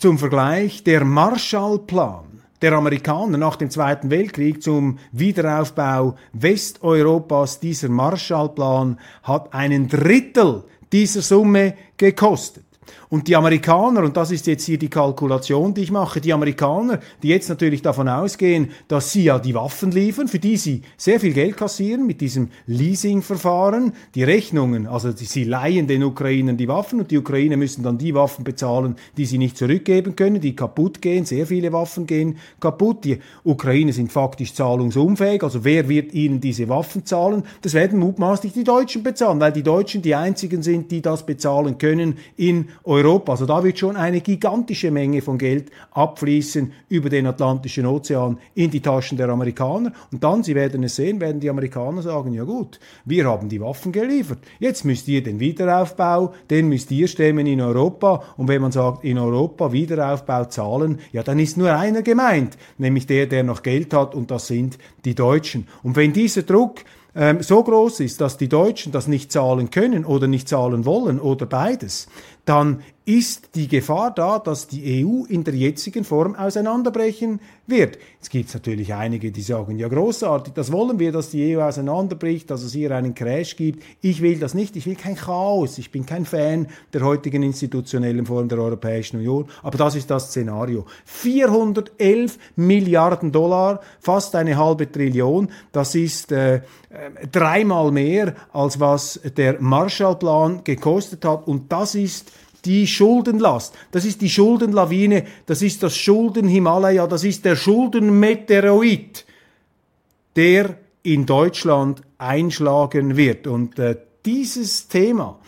Zum 0.00 0.16
Vergleich, 0.16 0.82
der 0.82 1.04
Marshallplan 1.04 2.40
der 2.62 2.72
Amerikaner 2.72 3.36
nach 3.36 3.56
dem 3.56 3.68
Zweiten 3.68 4.08
Weltkrieg 4.08 4.62
zum 4.62 4.98
Wiederaufbau 5.12 6.16
Westeuropas, 6.32 7.60
dieser 7.60 7.90
Marshallplan 7.90 8.98
hat 9.22 9.52
einen 9.52 9.88
Drittel 9.88 10.64
dieser 10.90 11.20
Summe 11.20 11.74
gekostet. 11.98 12.64
Und 13.08 13.28
die 13.28 13.36
Amerikaner, 13.36 14.02
und 14.02 14.16
das 14.16 14.30
ist 14.30 14.46
jetzt 14.46 14.64
hier 14.64 14.78
die 14.78 14.88
Kalkulation, 14.88 15.74
die 15.74 15.82
ich 15.82 15.90
mache, 15.90 16.20
die 16.20 16.32
Amerikaner, 16.32 17.00
die 17.22 17.28
jetzt 17.28 17.48
natürlich 17.48 17.82
davon 17.82 18.08
ausgehen, 18.08 18.70
dass 18.88 19.12
sie 19.12 19.24
ja 19.24 19.38
die 19.38 19.54
Waffen 19.54 19.90
liefern, 19.90 20.28
für 20.28 20.38
die 20.38 20.56
sie 20.56 20.82
sehr 20.96 21.20
viel 21.20 21.32
Geld 21.32 21.56
kassieren 21.56 22.06
mit 22.06 22.20
diesem 22.20 22.48
Leasingverfahren, 22.66 23.92
die 24.14 24.24
Rechnungen, 24.24 24.86
also 24.86 25.10
sie 25.12 25.44
leihen 25.44 25.86
den 25.86 26.04
Ukrainern 26.04 26.56
die 26.56 26.68
Waffen 26.68 27.00
und 27.00 27.10
die 27.10 27.18
Ukrainer 27.18 27.56
müssen 27.56 27.82
dann 27.82 27.98
die 27.98 28.14
Waffen 28.14 28.44
bezahlen, 28.44 28.96
die 29.16 29.26
sie 29.26 29.38
nicht 29.38 29.56
zurückgeben 29.56 30.16
können, 30.16 30.40
die 30.40 30.54
kaputt 30.54 31.02
gehen, 31.02 31.24
sehr 31.24 31.46
viele 31.46 31.72
Waffen 31.72 32.06
gehen 32.06 32.38
kaputt. 32.60 33.04
Die 33.04 33.18
Ukrainer 33.44 33.92
sind 33.92 34.12
faktisch 34.12 34.54
zahlungsunfähig, 34.54 35.42
also 35.42 35.64
wer 35.64 35.88
wird 35.88 36.12
ihnen 36.14 36.40
diese 36.40 36.68
Waffen 36.68 37.04
zahlen? 37.04 37.44
Das 37.62 37.74
werden 37.74 37.98
mutmaßlich 37.98 38.52
die 38.52 38.64
Deutschen 38.64 39.02
bezahlen, 39.02 39.40
weil 39.40 39.52
die 39.52 39.62
Deutschen 39.62 40.02
die 40.02 40.14
einzigen 40.14 40.62
sind, 40.62 40.90
die 40.90 41.02
das 41.02 41.26
bezahlen 41.26 41.78
können 41.78 42.18
in 42.36 42.68
Europa. 42.84 43.32
Also 43.32 43.46
da 43.46 43.62
wird 43.62 43.78
schon 43.78 43.96
eine 43.96 44.20
gigantische 44.20 44.90
Menge 44.90 45.22
von 45.22 45.38
Geld 45.38 45.70
abfließen 45.92 46.72
über 46.88 47.08
den 47.08 47.26
Atlantischen 47.26 47.86
Ozean 47.86 48.38
in 48.54 48.70
die 48.70 48.80
Taschen 48.80 49.18
der 49.18 49.28
Amerikaner. 49.28 49.92
Und 50.12 50.24
dann, 50.24 50.42
Sie 50.42 50.54
werden 50.54 50.82
es 50.84 50.96
sehen, 50.96 51.20
werden 51.20 51.40
die 51.40 51.50
Amerikaner 51.50 52.02
sagen, 52.02 52.32
ja 52.32 52.44
gut, 52.44 52.80
wir 53.04 53.26
haben 53.26 53.48
die 53.48 53.60
Waffen 53.60 53.92
geliefert. 53.92 54.38
Jetzt 54.58 54.84
müsst 54.84 55.08
ihr 55.08 55.22
den 55.22 55.40
Wiederaufbau, 55.40 56.32
den 56.48 56.68
müsst 56.68 56.90
ihr 56.90 57.08
stemmen 57.08 57.46
in 57.46 57.60
Europa. 57.60 58.22
Und 58.36 58.48
wenn 58.48 58.62
man 58.62 58.72
sagt, 58.72 59.04
in 59.04 59.18
Europa 59.18 59.72
Wiederaufbau 59.72 60.46
zahlen, 60.46 60.98
ja, 61.12 61.22
dann 61.22 61.38
ist 61.38 61.56
nur 61.56 61.74
einer 61.74 62.02
gemeint, 62.02 62.56
nämlich 62.78 63.06
der, 63.06 63.26
der 63.26 63.42
noch 63.42 63.62
Geld 63.62 63.92
hat, 63.94 64.14
und 64.14 64.30
das 64.30 64.46
sind 64.46 64.78
die 65.04 65.14
Deutschen. 65.14 65.66
Und 65.82 65.96
wenn 65.96 66.12
dieser 66.12 66.42
Druck 66.42 66.84
ähm, 67.14 67.42
so 67.42 67.62
groß 67.62 68.00
ist, 68.00 68.20
dass 68.20 68.36
die 68.36 68.48
Deutschen 68.48 68.92
das 68.92 69.08
nicht 69.08 69.32
zahlen 69.32 69.70
können 69.70 70.04
oder 70.04 70.26
nicht 70.26 70.48
zahlen 70.48 70.84
wollen 70.84 71.18
oder 71.18 71.46
beides, 71.46 72.06
dann 72.44 72.82
ist 73.10 73.56
die 73.56 73.66
Gefahr 73.66 74.12
da, 74.14 74.38
dass 74.38 74.68
die 74.68 75.04
EU 75.04 75.24
in 75.24 75.42
der 75.42 75.54
jetzigen 75.54 76.04
Form 76.04 76.36
auseinanderbrechen 76.36 77.40
wird. 77.66 77.98
Es 78.20 78.28
gibt 78.28 78.52
natürlich 78.54 78.94
einige, 78.94 79.32
die 79.32 79.42
sagen, 79.42 79.78
ja 79.78 79.88
großartig, 79.88 80.52
das 80.52 80.70
wollen 80.70 80.98
wir, 80.98 81.10
dass 81.10 81.30
die 81.30 81.56
EU 81.56 81.62
auseinanderbricht, 81.62 82.50
dass 82.50 82.62
es 82.62 82.72
hier 82.72 82.94
einen 82.94 83.14
Crash 83.14 83.56
gibt. 83.56 83.82
Ich 84.00 84.22
will 84.22 84.38
das 84.38 84.54
nicht, 84.54 84.76
ich 84.76 84.86
will 84.86 84.94
kein 84.94 85.16
Chaos, 85.16 85.78
ich 85.78 85.90
bin 85.90 86.06
kein 86.06 86.24
Fan 86.24 86.68
der 86.92 87.00
heutigen 87.00 87.42
institutionellen 87.42 88.26
Form 88.26 88.48
der 88.48 88.58
Europäischen 88.58 89.16
Union, 89.16 89.48
aber 89.62 89.78
das 89.78 89.96
ist 89.96 90.10
das 90.10 90.28
Szenario. 90.28 90.86
411 91.06 92.38
Milliarden 92.56 93.32
Dollar, 93.32 93.80
fast 93.98 94.36
eine 94.36 94.56
halbe 94.56 94.90
Trillion, 94.90 95.50
das 95.72 95.96
ist 95.96 96.30
äh, 96.30 96.56
äh, 96.56 96.60
dreimal 97.32 97.90
mehr, 97.90 98.34
als 98.52 98.78
was 98.78 99.20
der 99.36 99.60
Marshallplan 99.60 100.62
gekostet 100.62 101.24
hat 101.24 101.48
und 101.48 101.72
das 101.72 101.94
ist 101.94 102.30
die 102.64 102.86
Schuldenlast, 102.86 103.74
das 103.90 104.04
ist 104.04 104.20
die 104.20 104.30
Schuldenlawine, 104.30 105.24
das 105.46 105.62
ist 105.62 105.82
das 105.82 105.96
Schuldenhimalaya, 105.96 107.06
das 107.06 107.24
ist 107.24 107.44
der 107.44 107.56
Schuldenmeteoroid, 107.56 109.24
der 110.36 110.76
in 111.02 111.26
Deutschland 111.26 112.02
einschlagen 112.18 113.16
wird. 113.16 113.46
Und 113.46 113.78
äh, 113.78 113.96
dieses 114.24 114.88
Thema, 114.88 115.38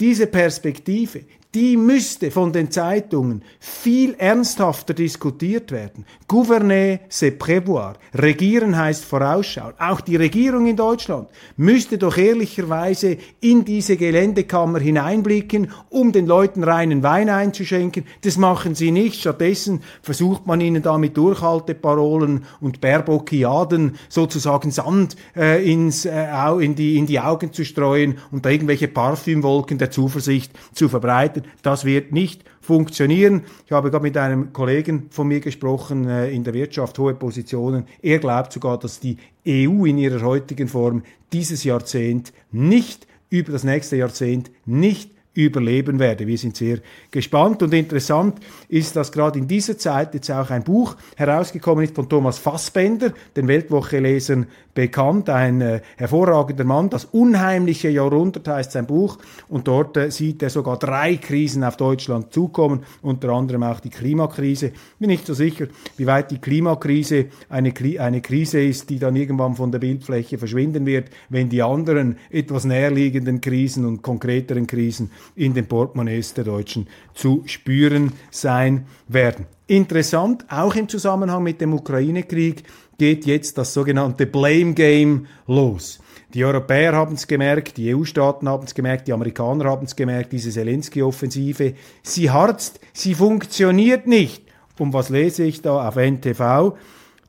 diese 0.00 0.26
Perspektive, 0.26 1.24
die 1.56 1.78
müsste 1.78 2.30
von 2.30 2.52
den 2.52 2.70
Zeitungen 2.70 3.42
viel 3.58 4.14
ernsthafter 4.18 4.92
diskutiert 4.92 5.72
werden. 5.72 6.04
Gouverner, 6.28 6.98
c'est 7.08 7.38
prévoir. 7.38 7.94
Regieren 8.12 8.76
heißt 8.76 9.06
vorausschauen. 9.06 9.72
Auch 9.78 10.02
die 10.02 10.16
Regierung 10.16 10.66
in 10.66 10.76
Deutschland 10.76 11.30
müsste 11.56 11.96
doch 11.96 12.18
ehrlicherweise 12.18 13.16
in 13.40 13.64
diese 13.64 13.96
Geländekammer 13.96 14.80
hineinblicken, 14.80 15.70
um 15.88 16.12
den 16.12 16.26
Leuten 16.26 16.62
reinen 16.62 17.02
Wein 17.02 17.30
einzuschenken. 17.30 18.04
Das 18.20 18.36
machen 18.36 18.74
sie 18.74 18.90
nicht. 18.90 19.20
Stattdessen 19.20 19.80
versucht 20.02 20.46
man 20.46 20.60
ihnen 20.60 20.82
da 20.82 20.98
mit 20.98 21.16
Durchhalteparolen 21.16 22.44
und 22.60 22.82
Baerbockiaden 22.82 23.96
sozusagen 24.10 24.72
Sand 24.72 25.16
äh, 25.34 25.64
ins, 25.64 26.04
äh, 26.04 26.26
in, 26.60 26.74
die, 26.74 26.98
in 26.98 27.06
die 27.06 27.20
Augen 27.20 27.54
zu 27.54 27.64
streuen 27.64 28.18
und 28.30 28.44
da 28.44 28.50
irgendwelche 28.50 28.88
Parfümwolken 28.88 29.78
der 29.78 29.90
Zuversicht 29.90 30.52
zu 30.74 30.90
verbreiten. 30.90 31.45
Das 31.62 31.84
wird 31.84 32.12
nicht 32.12 32.44
funktionieren. 32.60 33.42
Ich 33.64 33.72
habe 33.72 33.90
gerade 33.90 34.02
mit 34.02 34.16
einem 34.16 34.52
Kollegen 34.52 35.06
von 35.10 35.28
mir 35.28 35.40
gesprochen 35.40 36.08
äh, 36.08 36.30
in 36.30 36.44
der 36.44 36.54
Wirtschaft, 36.54 36.98
hohe 36.98 37.14
Positionen. 37.14 37.86
Er 38.02 38.18
glaubt 38.18 38.52
sogar, 38.52 38.78
dass 38.78 39.00
die 39.00 39.16
EU 39.46 39.84
in 39.84 39.98
ihrer 39.98 40.22
heutigen 40.22 40.68
Form 40.68 41.02
dieses 41.32 41.64
Jahrzehnt 41.64 42.32
nicht 42.52 43.06
über 43.30 43.52
das 43.52 43.64
nächste 43.64 43.96
Jahrzehnt 43.96 44.50
nicht 44.64 45.10
überleben 45.36 45.98
werde. 45.98 46.26
Wir 46.26 46.38
sind 46.38 46.56
sehr 46.56 46.78
gespannt 47.10 47.62
und 47.62 47.72
interessant 47.74 48.40
ist, 48.68 48.96
dass 48.96 49.12
gerade 49.12 49.38
in 49.38 49.46
dieser 49.46 49.78
Zeit 49.78 50.14
jetzt 50.14 50.30
auch 50.30 50.50
ein 50.50 50.64
Buch 50.64 50.96
herausgekommen 51.16 51.84
ist 51.84 51.94
von 51.94 52.08
Thomas 52.08 52.38
Fassbender, 52.38 53.12
den 53.36 53.46
Weltwoche-Lesern 53.46 54.46
bekannt, 54.76 55.28
ein 55.30 55.60
äh, 55.60 55.80
hervorragender 55.96 56.64
Mann. 56.64 56.90
Das 56.90 57.06
unheimliche 57.06 57.88
Jahrhundert 57.88 58.46
heißt 58.46 58.72
sein 58.72 58.86
Buch 58.86 59.18
und 59.48 59.66
dort 59.66 59.96
äh, 59.96 60.10
sieht 60.10 60.42
er 60.42 60.50
sogar 60.50 60.78
drei 60.78 61.16
Krisen 61.16 61.64
auf 61.64 61.76
Deutschland 61.76 62.32
zukommen, 62.32 62.84
unter 63.02 63.30
anderem 63.30 63.62
auch 63.62 63.80
die 63.80 63.90
Klimakrise. 63.90 64.72
Bin 64.98 65.08
nicht 65.08 65.26
so 65.26 65.34
sicher, 65.34 65.66
wie 65.96 66.06
weit 66.06 66.30
die 66.30 66.38
Klimakrise 66.38 67.26
eine, 67.48 67.72
eine 67.98 68.20
Krise 68.20 68.62
ist, 68.62 68.90
die 68.90 68.98
dann 68.98 69.16
irgendwann 69.16 69.56
von 69.56 69.72
der 69.72 69.78
Bildfläche 69.78 70.38
verschwinden 70.38 70.86
wird, 70.86 71.10
wenn 71.30 71.48
die 71.48 71.62
anderen 71.62 72.18
etwas 72.30 72.64
näherliegenden 72.64 73.40
Krisen 73.40 73.86
und 73.86 74.02
konkreteren 74.02 74.66
Krisen 74.66 75.10
in 75.34 75.54
den 75.54 75.66
Portemonnaies 75.66 76.34
der 76.34 76.44
Deutschen 76.44 76.86
zu 77.14 77.42
spüren 77.46 78.12
sein 78.30 78.86
werden. 79.08 79.46
Interessant, 79.66 80.44
auch 80.48 80.74
im 80.76 80.88
Zusammenhang 80.88 81.42
mit 81.42 81.60
dem 81.60 81.74
Ukraine-Krieg, 81.74 82.62
geht 82.98 83.26
jetzt 83.26 83.58
das 83.58 83.74
sogenannte 83.74 84.26
Blame 84.26 84.74
Game 84.74 85.26
los. 85.46 85.98
Die 86.34 86.44
Europäer 86.44 86.92
haben 86.92 87.14
es 87.14 87.26
gemerkt, 87.26 87.76
die 87.76 87.94
EU-Staaten 87.94 88.48
haben 88.48 88.64
es 88.64 88.74
gemerkt, 88.74 89.08
die 89.08 89.12
Amerikaner 89.12 89.64
haben 89.66 89.86
es 89.86 89.96
gemerkt, 89.96 90.32
diese 90.32 90.50
Zelensky-Offensive. 90.50 91.74
Sie 92.02 92.30
harzt, 92.30 92.80
sie 92.92 93.14
funktioniert 93.14 94.06
nicht. 94.06 94.42
Und 94.78 94.92
was 94.92 95.08
lese 95.08 95.44
ich 95.44 95.62
da 95.62 95.88
auf 95.88 95.96
NTV? 95.96 96.76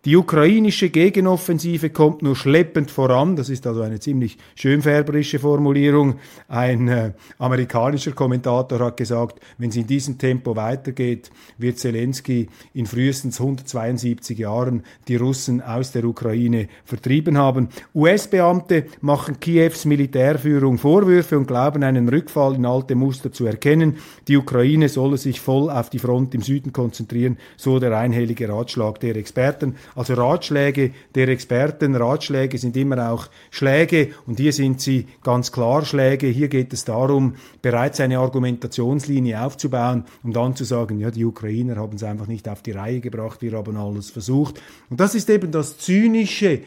Die 0.06 0.16
ukrainische 0.16 0.90
Gegenoffensive 0.90 1.90
kommt 1.90 2.22
nur 2.22 2.36
schleppend 2.36 2.92
voran. 2.92 3.36
Das 3.36 3.50
ist 3.50 3.66
also 3.66 3.82
eine 3.82 4.00
ziemlich 4.00 4.38
schönfärberische 4.56 5.40
Formulierung. 5.40 6.20
Ein 6.48 6.88
äh, 6.88 7.12
amerikanischer 7.40 8.12
Kommentator 8.12 8.80
hat 8.80 8.98
gesagt, 8.98 9.40
wenn 9.58 9.70
es 9.70 9.76
in 9.76 9.88
diesem 9.88 10.18
Tempo 10.18 10.56
weitergeht, 10.56 11.32
wird 11.58 11.80
Zelensky 11.80 12.48
in 12.74 12.86
frühestens 12.86 13.42
172 13.42 14.38
Jahren 14.38 14.84
die 15.08 15.16
Russen 15.16 15.62
aus 15.62 15.92
der 15.92 16.06
Ukraine 16.06 16.68
vertrieben 16.86 17.38
haben. 17.38 17.70
US-Beamte 17.96 18.86
machen 19.02 19.40
Kiews 19.40 19.86
Militärführung 19.86 20.78
Vorwürfe 20.78 21.38
und 21.38 21.48
glauben, 21.48 21.84
einen 21.84 22.08
Rückfall 22.08 22.56
in 22.56 22.66
alte 22.66 22.96
Muster 22.96 23.32
zu 23.32 23.46
erkennen. 23.46 23.98
Die 24.28 24.38
Ukraine 24.38 24.90
solle 24.90 25.18
sich 25.18 25.42
voll 25.42 25.70
auf 25.70 25.90
die 25.90 26.00
Front 26.00 26.36
im 26.36 26.42
Süden 26.42 26.72
konzentrieren, 26.72 27.38
so 27.58 27.80
der 27.80 27.98
einhellige 27.98 28.48
Ratschlag 28.48 29.00
der 29.00 29.16
Experten. 29.16 29.76
Also 29.96 30.14
Ratschläge 30.14 30.92
der 31.16 31.28
Experten, 31.30 31.96
Ratschläge 31.96 32.58
sind 32.58 32.78
immer 32.78 33.12
auch 33.12 33.28
Schläge 33.50 34.10
und 34.26 34.40
hier 34.40 34.54
sind 34.54 34.82
sie 34.82 35.08
ganz 35.24 35.52
klar 35.52 35.86
Schläge. 35.86 36.28
Hier 36.28 36.48
geht 36.48 36.74
es 36.74 36.86
darum, 36.86 37.36
bereits 37.62 38.00
eine 38.00 38.20
Argumentationslinie 38.20 39.42
aufzubauen 39.42 40.06
und 40.24 40.36
dann 40.36 40.56
zu 40.56 40.64
sagen, 40.64 41.00
ja, 41.00 41.12
die 41.12 41.26
Ukrainer 41.26 41.78
haben 41.78 41.96
es 41.96 42.04
einfach 42.04 42.28
nicht 42.28 42.48
auf 42.50 42.62
die 42.62 42.72
Reihe 42.72 43.00
gebracht, 43.00 43.42
wir 43.42 43.54
haben 43.54 43.78
alles 43.78 44.10
versucht. 44.10 44.62
Und 44.90 45.00
das 45.00 45.16
ist 45.16 45.30
eben 45.30 45.52
das 45.52 45.78
Zynische 45.78 46.62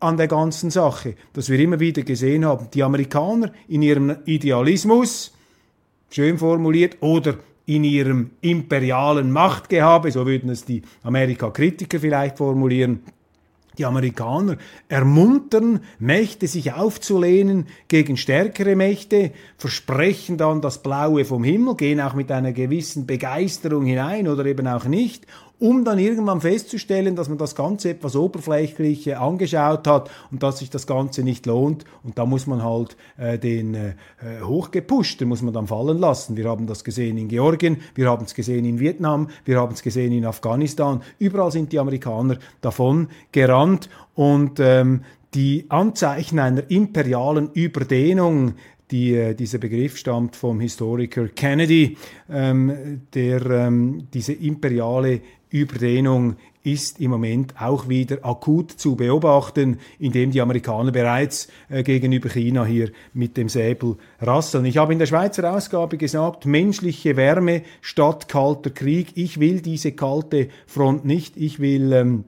an 0.00 0.16
der 0.16 0.28
ganzen 0.28 0.70
Sache, 0.70 1.14
dass 1.34 1.50
wir 1.50 1.58
immer 1.60 1.78
wieder 1.78 2.02
gesehen 2.02 2.44
haben, 2.44 2.68
die 2.72 2.82
Amerikaner 2.82 3.52
in 3.68 3.82
ihrem 3.82 4.16
Idealismus, 4.24 5.32
schön 6.10 6.38
formuliert, 6.38 6.96
oder 7.00 7.34
in 7.70 7.84
ihrem 7.84 8.30
imperialen 8.40 9.30
Machtgehabe, 9.30 10.10
so 10.10 10.26
würden 10.26 10.50
es 10.50 10.64
die 10.64 10.82
Amerika-Kritiker 11.04 12.00
vielleicht 12.00 12.38
formulieren, 12.38 13.04
die 13.78 13.84
Amerikaner 13.84 14.56
ermuntern 14.88 15.78
Mächte, 16.00 16.48
sich 16.48 16.72
aufzulehnen 16.72 17.68
gegen 17.86 18.16
stärkere 18.16 18.74
Mächte, 18.74 19.30
versprechen 19.56 20.36
dann 20.36 20.60
das 20.60 20.82
Blaue 20.82 21.24
vom 21.24 21.44
Himmel, 21.44 21.76
gehen 21.76 22.00
auch 22.00 22.14
mit 22.14 22.32
einer 22.32 22.52
gewissen 22.52 23.06
Begeisterung 23.06 23.84
hinein 23.84 24.26
oder 24.26 24.44
eben 24.46 24.66
auch 24.66 24.86
nicht 24.86 25.28
um 25.60 25.84
dann 25.84 25.98
irgendwann 25.98 26.40
festzustellen, 26.40 27.14
dass 27.14 27.28
man 27.28 27.38
das 27.38 27.54
Ganze 27.54 27.90
etwas 27.90 28.16
oberflächlich 28.16 29.16
angeschaut 29.16 29.86
hat 29.86 30.10
und 30.30 30.42
dass 30.42 30.58
sich 30.58 30.70
das 30.70 30.86
Ganze 30.86 31.22
nicht 31.22 31.46
lohnt. 31.46 31.84
Und 32.02 32.18
da 32.18 32.26
muss 32.26 32.46
man 32.46 32.64
halt 32.64 32.96
äh, 33.18 33.38
den 33.38 33.74
äh, 33.74 33.94
hochgepusht, 34.42 35.20
den 35.20 35.28
muss 35.28 35.42
man 35.42 35.52
dann 35.52 35.66
fallen 35.66 35.98
lassen. 35.98 36.36
Wir 36.36 36.48
haben 36.48 36.66
das 36.66 36.82
gesehen 36.82 37.18
in 37.18 37.28
Georgien, 37.28 37.76
wir 37.94 38.08
haben 38.08 38.24
es 38.24 38.34
gesehen 38.34 38.64
in 38.64 38.80
Vietnam, 38.80 39.28
wir 39.44 39.60
haben 39.60 39.74
es 39.74 39.82
gesehen 39.82 40.12
in 40.12 40.24
Afghanistan. 40.24 41.02
Überall 41.18 41.52
sind 41.52 41.72
die 41.72 41.78
Amerikaner 41.78 42.38
davon 42.62 43.08
gerannt 43.30 43.90
und 44.14 44.58
ähm, 44.60 45.02
die 45.34 45.66
Anzeichen 45.68 46.38
einer 46.38 46.68
imperialen 46.70 47.50
Überdehnung 47.52 48.54
die, 48.90 49.14
äh, 49.14 49.34
dieser 49.34 49.58
Begriff 49.58 49.96
stammt 49.96 50.36
vom 50.36 50.60
Historiker 50.60 51.28
Kennedy, 51.28 51.96
ähm, 52.28 53.02
der 53.14 53.46
ähm, 53.46 54.08
diese 54.12 54.32
imperiale 54.32 55.20
Überdehnung 55.50 56.36
ist 56.62 57.00
im 57.00 57.10
Moment 57.10 57.54
auch 57.58 57.88
wieder 57.88 58.18
akut 58.22 58.72
zu 58.72 58.94
beobachten, 58.94 59.78
indem 59.98 60.30
die 60.30 60.40
Amerikaner 60.40 60.92
bereits 60.92 61.48
äh, 61.70 61.82
gegenüber 61.82 62.28
China 62.28 62.64
hier 62.64 62.90
mit 63.14 63.36
dem 63.36 63.48
Säbel 63.48 63.96
rasseln. 64.20 64.66
Ich 64.66 64.76
habe 64.76 64.92
in 64.92 64.98
der 64.98 65.06
Schweizer 65.06 65.52
Ausgabe 65.52 65.96
gesagt, 65.96 66.44
menschliche 66.44 67.16
Wärme 67.16 67.62
statt 67.80 68.28
kalter 68.28 68.70
Krieg. 68.70 69.12
Ich 69.14 69.40
will 69.40 69.62
diese 69.62 69.92
kalte 69.92 70.48
Front 70.66 71.06
nicht. 71.06 71.36
Ich 71.36 71.60
will 71.60 71.92
ähm, 71.92 72.24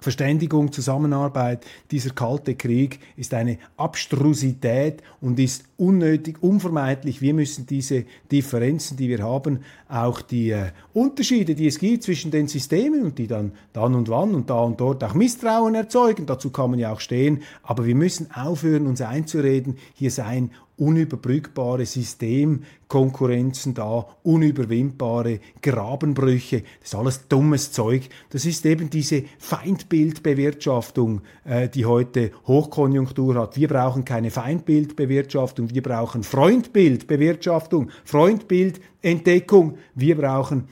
Verständigung, 0.00 0.72
Zusammenarbeit, 0.72 1.64
dieser 1.90 2.10
kalte 2.10 2.54
Krieg 2.54 3.00
ist 3.16 3.34
eine 3.34 3.58
Abstrusität 3.76 5.02
und 5.20 5.38
ist 5.38 5.64
unnötig, 5.76 6.42
unvermeidlich. 6.42 7.20
Wir 7.20 7.34
müssen 7.34 7.66
diese 7.66 8.04
Differenzen, 8.32 8.96
die 8.96 9.08
wir 9.08 9.22
haben, 9.22 9.60
auch 9.88 10.22
die 10.22 10.50
äh, 10.50 10.70
Unterschiede, 10.92 11.54
die 11.54 11.66
es 11.66 11.78
gibt 11.78 12.02
zwischen 12.02 12.30
den 12.30 12.48
Systemen 12.48 13.02
und 13.02 13.18
die 13.18 13.26
dann 13.26 13.52
dann 13.72 13.94
und 13.94 14.08
wann 14.08 14.34
und 14.34 14.50
da 14.50 14.60
und 14.60 14.80
dort 14.80 15.04
auch 15.04 15.14
Misstrauen 15.14 15.74
erzeugen, 15.74 16.26
dazu 16.26 16.50
kann 16.50 16.70
man 16.70 16.78
ja 16.78 16.92
auch 16.92 17.00
stehen, 17.00 17.42
aber 17.62 17.86
wir 17.86 17.94
müssen 17.94 18.30
aufhören, 18.32 18.86
uns 18.86 19.00
einzureden, 19.00 19.76
hier 19.94 20.10
seien 20.10 20.50
unüberbrückbare 20.80 21.84
Systemkonkurrenzen 21.84 23.74
da, 23.74 24.06
unüberwindbare 24.22 25.40
Grabenbrüche. 25.62 26.62
Das 26.80 26.88
ist 26.88 26.94
alles 26.94 27.28
dummes 27.28 27.70
Zeug. 27.72 28.08
Das 28.30 28.46
ist 28.46 28.64
eben 28.66 28.90
diese 28.90 29.24
Feindbildbewirtschaftung, 29.38 31.20
äh, 31.44 31.68
die 31.68 31.84
heute 31.84 32.32
Hochkonjunktur 32.46 33.34
hat. 33.36 33.56
Wir 33.56 33.68
brauchen 33.68 34.04
keine 34.04 34.30
Feindbildbewirtschaftung, 34.30 35.70
wir 35.72 35.82
brauchen 35.82 36.22
Freundbildbewirtschaftung, 36.22 37.90
Freundbildentdeckung. 38.04 39.76
Wir 39.94 40.16
brauchen 40.16 40.64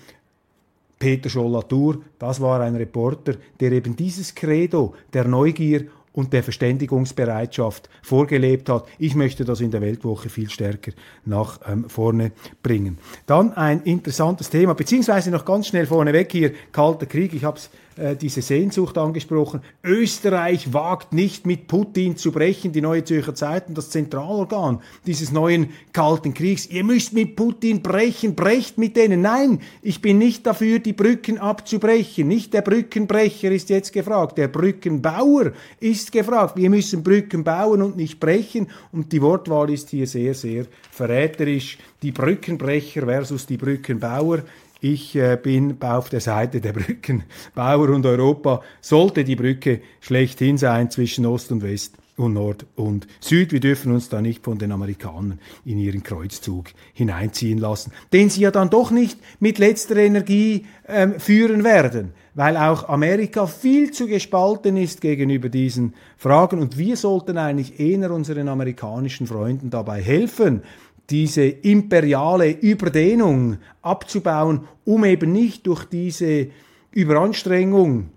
Peter 0.99 1.29
Scholl-Latour, 1.29 1.99
das 2.19 2.41
war 2.41 2.61
ein 2.61 2.75
Reporter, 2.75 3.35
der 3.61 3.73
eben 3.73 3.95
dieses 3.95 4.35
Credo 4.35 4.95
der 5.13 5.29
Neugier 5.29 5.87
und 6.19 6.33
der 6.33 6.43
Verständigungsbereitschaft 6.43 7.89
vorgelebt 8.03 8.69
hat. 8.69 8.89
Ich 8.99 9.15
möchte 9.15 9.45
das 9.45 9.61
in 9.61 9.71
der 9.71 9.81
Weltwoche 9.81 10.29
viel 10.29 10.51
stärker 10.51 10.91
nach 11.25 11.61
ähm, 11.65 11.89
vorne 11.89 12.33
bringen. 12.61 12.99
Dann 13.27 13.53
ein 13.53 13.83
interessantes 13.83 14.51
Thema, 14.51 14.75
beziehungsweise 14.75 15.31
noch 15.31 15.45
ganz 15.45 15.69
schnell 15.69 15.87
vorneweg 15.87 16.33
hier, 16.33 16.55
Kalter 16.73 17.07
Krieg, 17.07 17.35
ich 17.35 17.45
habe 17.45 17.59
es 17.59 17.71
äh, 17.99 18.17
diese 18.17 18.43
Sehnsucht 18.43 18.97
angesprochen. 18.97 19.61
Österreich 19.83 20.73
wagt 20.73 21.13
nicht 21.13 21.47
mit 21.47 21.67
Putin 21.67 22.17
zu 22.17 22.31
brechen, 22.31 22.73
die 22.73 22.81
Neue 22.81 23.05
Zürcher 23.05 23.35
Zeitung, 23.35 23.75
das 23.75 23.91
Zentralorgan 23.91 24.81
dieses 25.07 25.33
neuen 25.33 25.71
Kalten 25.93 26.33
Kriegs. 26.33 26.67
Ihr 26.67 26.85
müsst 26.85 27.13
mit 27.13 27.35
Putin 27.35 27.83
brechen, 27.83 28.35
brecht 28.35 28.79
mit 28.79 28.97
denen. 28.97 29.23
Nein, 29.23 29.61
ich 29.83 30.01
bin 30.01 30.19
nicht 30.19 30.47
dafür, 30.47 30.79
die 30.79 30.93
Brücken 30.93 31.39
abzubrechen. 31.39 32.29
Nicht 32.29 32.55
der 32.55 32.63
Brückenbrecher 32.63 33.51
ist 33.51 33.69
jetzt 33.69 33.93
gefragt, 33.93 34.39
der 34.39 34.49
Brückenbauer 34.49 35.53
ist 35.81 36.13
gefragt. 36.13 36.57
Wir 36.57 36.71
müssen 36.71 37.03
Brücken 37.03 37.43
bauen 37.43 37.83
und 37.83 37.97
nicht 37.97 38.21
brechen. 38.21 38.69
Und 38.93 39.13
die 39.13 39.23
Wortwahl 39.23 39.71
ist 39.71 39.91
hier 39.91 40.07
sehr, 40.07 40.35
sehr 40.35 40.67
verräterisch. 40.91 41.79
Die 42.03 42.13
Brückenbrecher 42.13 43.03
versus 43.03 43.47
die 43.47 43.57
Brückenbauer. 43.57 44.45
Ich 44.81 45.17
äh, 45.17 45.37
bin 45.37 45.83
auf 45.83 46.09
der 46.09 46.21
Seite 46.21 46.61
der 46.61 46.73
Brückenbauer 46.73 47.89
und 47.95 48.07
Europa 48.07 48.63
sollte 48.81 49.25
die 49.25 49.35
Brücke 49.35 49.81
schlechthin 50.01 50.57
sein 50.57 50.91
zwischen 50.91 51.27
Ost 51.27 51.51
und 51.51 51.63
West 51.63 51.97
und 52.17 52.35
Nord 52.35 52.67
und 52.77 53.09
Süd. 53.21 53.53
Wir 53.53 53.59
dürfen 53.59 53.93
uns 53.93 54.09
da 54.09 54.21
nicht 54.21 54.45
von 54.45 54.59
den 54.59 54.71
Amerikanern 54.71 55.41
in 55.65 55.79
ihren 55.79 56.05
Kreuzzug 56.05 56.67
hineinziehen 56.93 57.59
lassen, 57.59 57.93
den 58.13 58.31
sie 58.31 58.43
ja 58.43 58.53
dann 58.53 58.71
doch 58.71 58.93
nicht 58.93 59.19
mit 59.41 59.59
letzter 59.59 59.97
Energie 59.97 60.67
ähm, 60.87 61.19
führen 61.19 61.65
werden, 61.65 62.13
weil 62.35 62.57
auch 62.57 62.89
Amerika 62.89 63.49
viel 63.49 63.91
zu 63.91 64.07
gespalten 64.07 64.77
ist 64.77 65.01
gegenüber 65.01 65.49
diesen 65.49 65.95
Fragen 66.17 66.61
und 66.61 66.79
wir 66.79 66.97
sollten 66.97 67.37
eigentlich 67.37 67.81
eher 67.81 68.13
unseren 68.13 68.49
amerikanischen 68.49 69.27
Freunden 69.27 69.71
dabei 69.71 70.01
helfen, 70.01 70.63
diese 71.11 71.45
imperiale 71.45 72.51
Überdehnung 72.51 73.59
abzubauen, 73.83 74.69
um 74.85 75.05
eben 75.05 75.33
nicht 75.33 75.67
durch 75.67 75.85
diese 75.85 76.49
Überanstrengung 76.91 78.11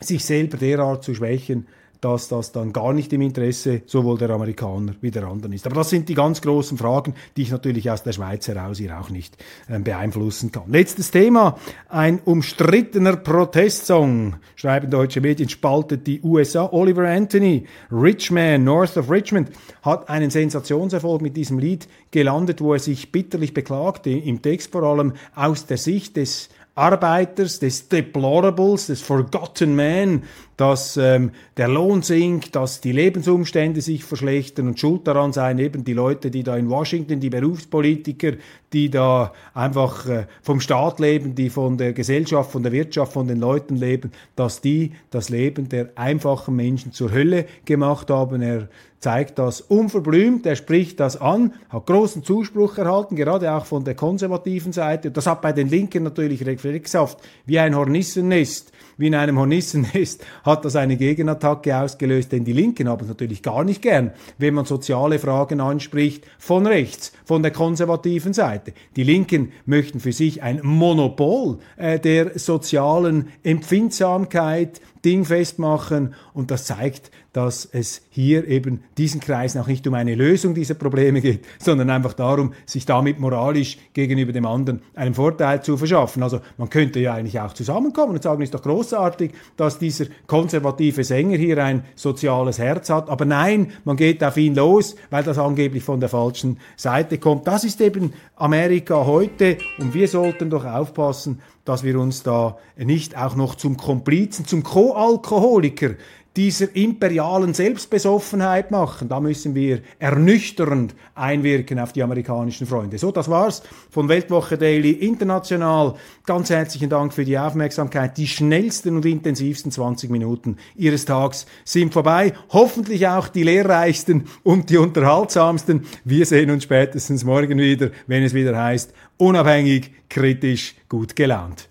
sich 0.00 0.24
selber 0.24 0.56
derart 0.56 1.02
zu 1.02 1.14
schwächen, 1.14 1.66
dass 2.04 2.28
das 2.28 2.52
dann 2.52 2.74
gar 2.74 2.92
nicht 2.92 3.12
im 3.14 3.22
Interesse 3.22 3.80
sowohl 3.86 4.18
der 4.18 4.28
Amerikaner 4.28 4.94
wie 5.00 5.10
der 5.10 5.24
anderen 5.24 5.54
ist. 5.54 5.64
Aber 5.66 5.76
das 5.76 5.88
sind 5.88 6.06
die 6.10 6.14
ganz 6.14 6.42
großen 6.42 6.76
Fragen, 6.76 7.14
die 7.36 7.42
ich 7.42 7.50
natürlich 7.50 7.90
aus 7.90 8.02
der 8.02 8.12
Schweiz 8.12 8.46
heraus 8.46 8.76
hier 8.76 9.00
auch 9.00 9.08
nicht 9.08 9.42
äh, 9.68 9.78
beeinflussen 9.78 10.52
kann. 10.52 10.64
Letztes 10.68 11.10
Thema, 11.10 11.58
ein 11.88 12.20
umstrittener 12.22 13.16
Protestsong, 13.16 14.36
schreiben 14.54 14.90
deutsche 14.90 15.22
Medien, 15.22 15.48
spaltet 15.48 16.06
die 16.06 16.20
USA. 16.22 16.68
Oliver 16.70 17.08
Anthony, 17.08 17.64
Richman, 17.90 18.64
North 18.64 18.98
of 18.98 19.10
Richmond, 19.10 19.48
hat 19.80 20.10
einen 20.10 20.30
Sensationserfolg 20.30 21.22
mit 21.22 21.38
diesem 21.38 21.58
Lied 21.58 21.88
gelandet, 22.10 22.60
wo 22.60 22.74
er 22.74 22.80
sich 22.80 23.12
bitterlich 23.12 23.54
beklagte, 23.54 24.10
im 24.10 24.42
Text 24.42 24.72
vor 24.72 24.82
allem 24.82 25.14
aus 25.34 25.64
der 25.64 25.78
Sicht 25.78 26.18
des 26.18 26.50
Arbeiters, 26.76 27.60
des 27.60 27.88
Deplorables, 27.88 28.88
des 28.88 29.00
Forgotten 29.00 29.76
Man, 29.76 30.24
dass 30.56 30.96
ähm, 30.96 31.30
der 31.56 31.68
Lohn 31.68 32.02
sinkt, 32.02 32.56
dass 32.56 32.80
die 32.80 32.92
Lebensumstände 32.92 33.80
sich 33.80 34.04
verschlechtern 34.04 34.68
und 34.68 34.80
schuld 34.80 35.06
daran 35.06 35.32
seien 35.32 35.58
eben 35.58 35.84
die 35.84 35.92
Leute, 35.92 36.30
die 36.30 36.42
da 36.42 36.56
in 36.56 36.68
Washington, 36.68 37.20
die 37.20 37.30
Berufspolitiker, 37.30 38.32
die 38.72 38.90
da 38.90 39.32
einfach 39.52 40.08
äh, 40.08 40.26
vom 40.42 40.60
Staat 40.60 41.00
leben, 41.00 41.34
die 41.34 41.50
von 41.50 41.78
der 41.78 41.92
Gesellschaft, 41.92 42.50
von 42.50 42.62
der 42.62 42.72
Wirtschaft, 42.72 43.12
von 43.12 43.28
den 43.28 43.38
Leuten 43.38 43.76
leben, 43.76 44.10
dass 44.34 44.60
die 44.60 44.92
das 45.10 45.28
Leben 45.28 45.68
der 45.68 45.90
einfachen 45.96 46.56
Menschen 46.56 46.92
zur 46.92 47.12
Hölle 47.12 47.46
gemacht 47.64 48.10
haben. 48.10 48.42
Er 48.42 48.68
zeigt 49.04 49.38
das 49.38 49.60
unverblümt, 49.60 50.46
er 50.46 50.56
spricht 50.56 50.98
das 50.98 51.20
an, 51.20 51.52
hat 51.68 51.84
großen 51.84 52.24
Zuspruch 52.24 52.78
erhalten, 52.78 53.16
gerade 53.16 53.52
auch 53.52 53.66
von 53.66 53.84
der 53.84 53.94
konservativen 53.94 54.72
Seite. 54.72 55.10
Das 55.10 55.26
hat 55.26 55.42
bei 55.42 55.52
den 55.52 55.68
Linken 55.68 56.04
natürlich 56.04 56.46
reflexhaft 56.46 57.18
wie 57.44 57.58
ein 57.58 57.76
Hornissennest 57.76 58.72
wie 58.96 59.08
in 59.08 59.14
einem 59.14 59.38
Hornissennest 59.38 60.24
hat 60.44 60.64
das 60.64 60.76
eine 60.76 60.96
Gegenattacke 60.96 61.76
ausgelöst, 61.76 62.32
denn 62.32 62.44
die 62.44 62.52
Linken 62.52 62.88
haben 62.88 63.02
es 63.02 63.08
natürlich 63.08 63.42
gar 63.42 63.64
nicht 63.64 63.82
gern, 63.82 64.12
wenn 64.38 64.54
man 64.54 64.64
soziale 64.64 65.18
Fragen 65.18 65.60
anspricht 65.60 66.26
von 66.38 66.66
rechts, 66.66 67.12
von 67.24 67.42
der 67.42 67.52
konservativen 67.52 68.32
Seite. 68.32 68.72
Die 68.96 69.02
Linken 69.02 69.52
möchten 69.66 70.00
für 70.00 70.12
sich 70.12 70.42
ein 70.42 70.60
Monopol 70.62 71.58
äh, 71.76 71.98
der 71.98 72.38
sozialen 72.38 73.28
Empfindsamkeit 73.42 74.80
dingfest 75.04 75.58
machen 75.58 76.14
und 76.32 76.50
das 76.50 76.64
zeigt, 76.64 77.10
dass 77.32 77.68
es 77.70 78.02
hier 78.10 78.46
eben 78.46 78.84
diesen 78.96 79.20
Kreisen 79.20 79.60
auch 79.60 79.66
nicht 79.66 79.86
um 79.86 79.94
eine 79.94 80.14
Lösung 80.14 80.54
dieser 80.54 80.74
Probleme 80.74 81.20
geht, 81.20 81.44
sondern 81.58 81.90
einfach 81.90 82.12
darum, 82.12 82.54
sich 82.64 82.86
damit 82.86 83.18
moralisch 83.18 83.76
gegenüber 83.92 84.32
dem 84.32 84.46
anderen 84.46 84.82
einen 84.94 85.14
Vorteil 85.14 85.62
zu 85.62 85.76
verschaffen. 85.76 86.22
Also 86.22 86.40
man 86.58 86.70
könnte 86.70 87.00
ja 87.00 87.14
eigentlich 87.14 87.40
auch 87.40 87.52
zusammenkommen 87.52 88.14
und 88.14 88.22
sagen, 88.22 88.42
ist 88.42 88.54
doch 88.54 88.62
großartig, 88.62 89.32
dass 89.56 89.78
dieser 89.78 90.06
konservative 90.26 91.02
Sänger 91.02 91.36
hier 91.36 91.62
ein 91.62 91.84
soziales 91.96 92.58
Herz 92.58 92.88
hat, 92.88 93.10
aber 93.10 93.24
nein, 93.24 93.72
man 93.84 93.96
geht 93.96 94.22
auf 94.22 94.36
ihn 94.36 94.54
los, 94.54 94.94
weil 95.10 95.24
das 95.24 95.38
angeblich 95.38 95.82
von 95.82 95.98
der 96.00 96.08
falschen 96.08 96.58
Seite 96.76 97.18
kommt. 97.18 97.46
Das 97.48 97.64
ist 97.64 97.80
eben 97.80 98.12
Amerika 98.36 99.06
heute 99.06 99.58
und 99.78 99.92
wir 99.92 100.06
sollten 100.06 100.50
doch 100.50 100.64
aufpassen, 100.64 101.40
dass 101.64 101.82
wir 101.82 101.98
uns 101.98 102.22
da 102.22 102.58
nicht 102.76 103.16
auch 103.16 103.36
noch 103.36 103.54
zum 103.54 103.76
Komplizen, 103.76 104.46
zum 104.46 104.62
Co-Alkoholiker 104.62 105.94
dieser 106.36 106.74
imperialen 106.74 107.54
Selbstbesoffenheit 107.54 108.70
machen. 108.70 109.08
Da 109.08 109.20
müssen 109.20 109.54
wir 109.54 109.80
ernüchternd 109.98 110.94
einwirken 111.14 111.78
auf 111.78 111.92
die 111.92 112.02
amerikanischen 112.02 112.66
Freunde. 112.66 112.98
So, 112.98 113.12
das 113.12 113.28
war's 113.30 113.62
von 113.90 114.08
Weltwoche 114.08 114.58
Daily 114.58 114.90
International. 114.90 115.94
Ganz 116.26 116.50
herzlichen 116.50 116.88
Dank 116.88 117.12
für 117.12 117.24
die 117.24 117.38
Aufmerksamkeit. 117.38 118.18
Die 118.18 118.26
schnellsten 118.26 118.96
und 118.96 119.06
intensivsten 119.06 119.70
20 119.70 120.10
Minuten 120.10 120.56
Ihres 120.74 121.04
Tags 121.04 121.46
sind 121.64 121.92
vorbei. 121.92 122.32
Hoffentlich 122.50 123.06
auch 123.06 123.28
die 123.28 123.44
lehrreichsten 123.44 124.24
und 124.42 124.70
die 124.70 124.76
unterhaltsamsten. 124.76 125.86
Wir 126.04 126.26
sehen 126.26 126.50
uns 126.50 126.64
spätestens 126.64 127.24
morgen 127.24 127.58
wieder, 127.58 127.90
wenn 128.08 128.24
es 128.24 128.34
wieder 128.34 128.60
heißt, 128.60 128.92
unabhängig, 129.18 129.92
kritisch, 130.08 130.74
gut 130.88 131.14
gelaunt. 131.14 131.68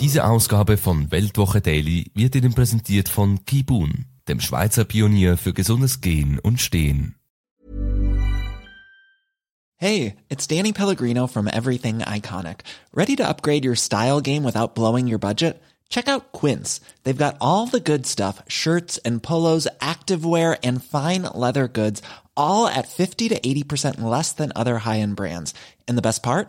Diese 0.00 0.26
Ausgabe 0.26 0.76
von 0.76 1.10
Weltwoche 1.10 1.62
Daily 1.62 2.10
wird 2.14 2.34
Ihnen 2.34 2.52
präsentiert 2.52 3.08
von 3.08 3.46
Kibun, 3.46 4.04
dem 4.28 4.40
Schweizer 4.40 4.84
Pionier 4.84 5.38
für 5.38 5.54
gesundes 5.54 6.02
Gehen 6.02 6.38
und 6.38 6.60
Stehen. 6.60 7.14
Hey, 9.78 10.16
it's 10.28 10.46
Danny 10.46 10.74
Pellegrino 10.74 11.26
from 11.26 11.46
Everything 11.46 12.00
Iconic. 12.02 12.60
Ready 12.94 13.16
to 13.16 13.24
upgrade 13.24 13.64
your 13.64 13.74
style 13.74 14.20
game 14.20 14.44
without 14.44 14.74
blowing 14.74 15.06
your 15.08 15.18
budget? 15.18 15.62
Check 15.88 16.08
out 16.08 16.32
Quince. 16.32 16.80
They've 17.04 17.16
got 17.16 17.36
all 17.40 17.66
the 17.66 17.80
good 17.80 18.06
stuff, 18.06 18.42
shirts 18.48 18.98
and 18.98 19.22
polos, 19.22 19.66
activewear 19.80 20.58
and 20.62 20.84
fine 20.84 21.22
leather 21.22 21.68
goods, 21.68 22.02
all 22.36 22.66
at 22.66 22.86
50 22.86 23.30
to 23.30 23.40
80% 23.40 24.02
less 24.02 24.32
than 24.32 24.52
other 24.54 24.78
high-end 24.78 25.16
brands. 25.16 25.54
And 25.88 25.96
the 25.96 26.02
best 26.02 26.22
part? 26.22 26.48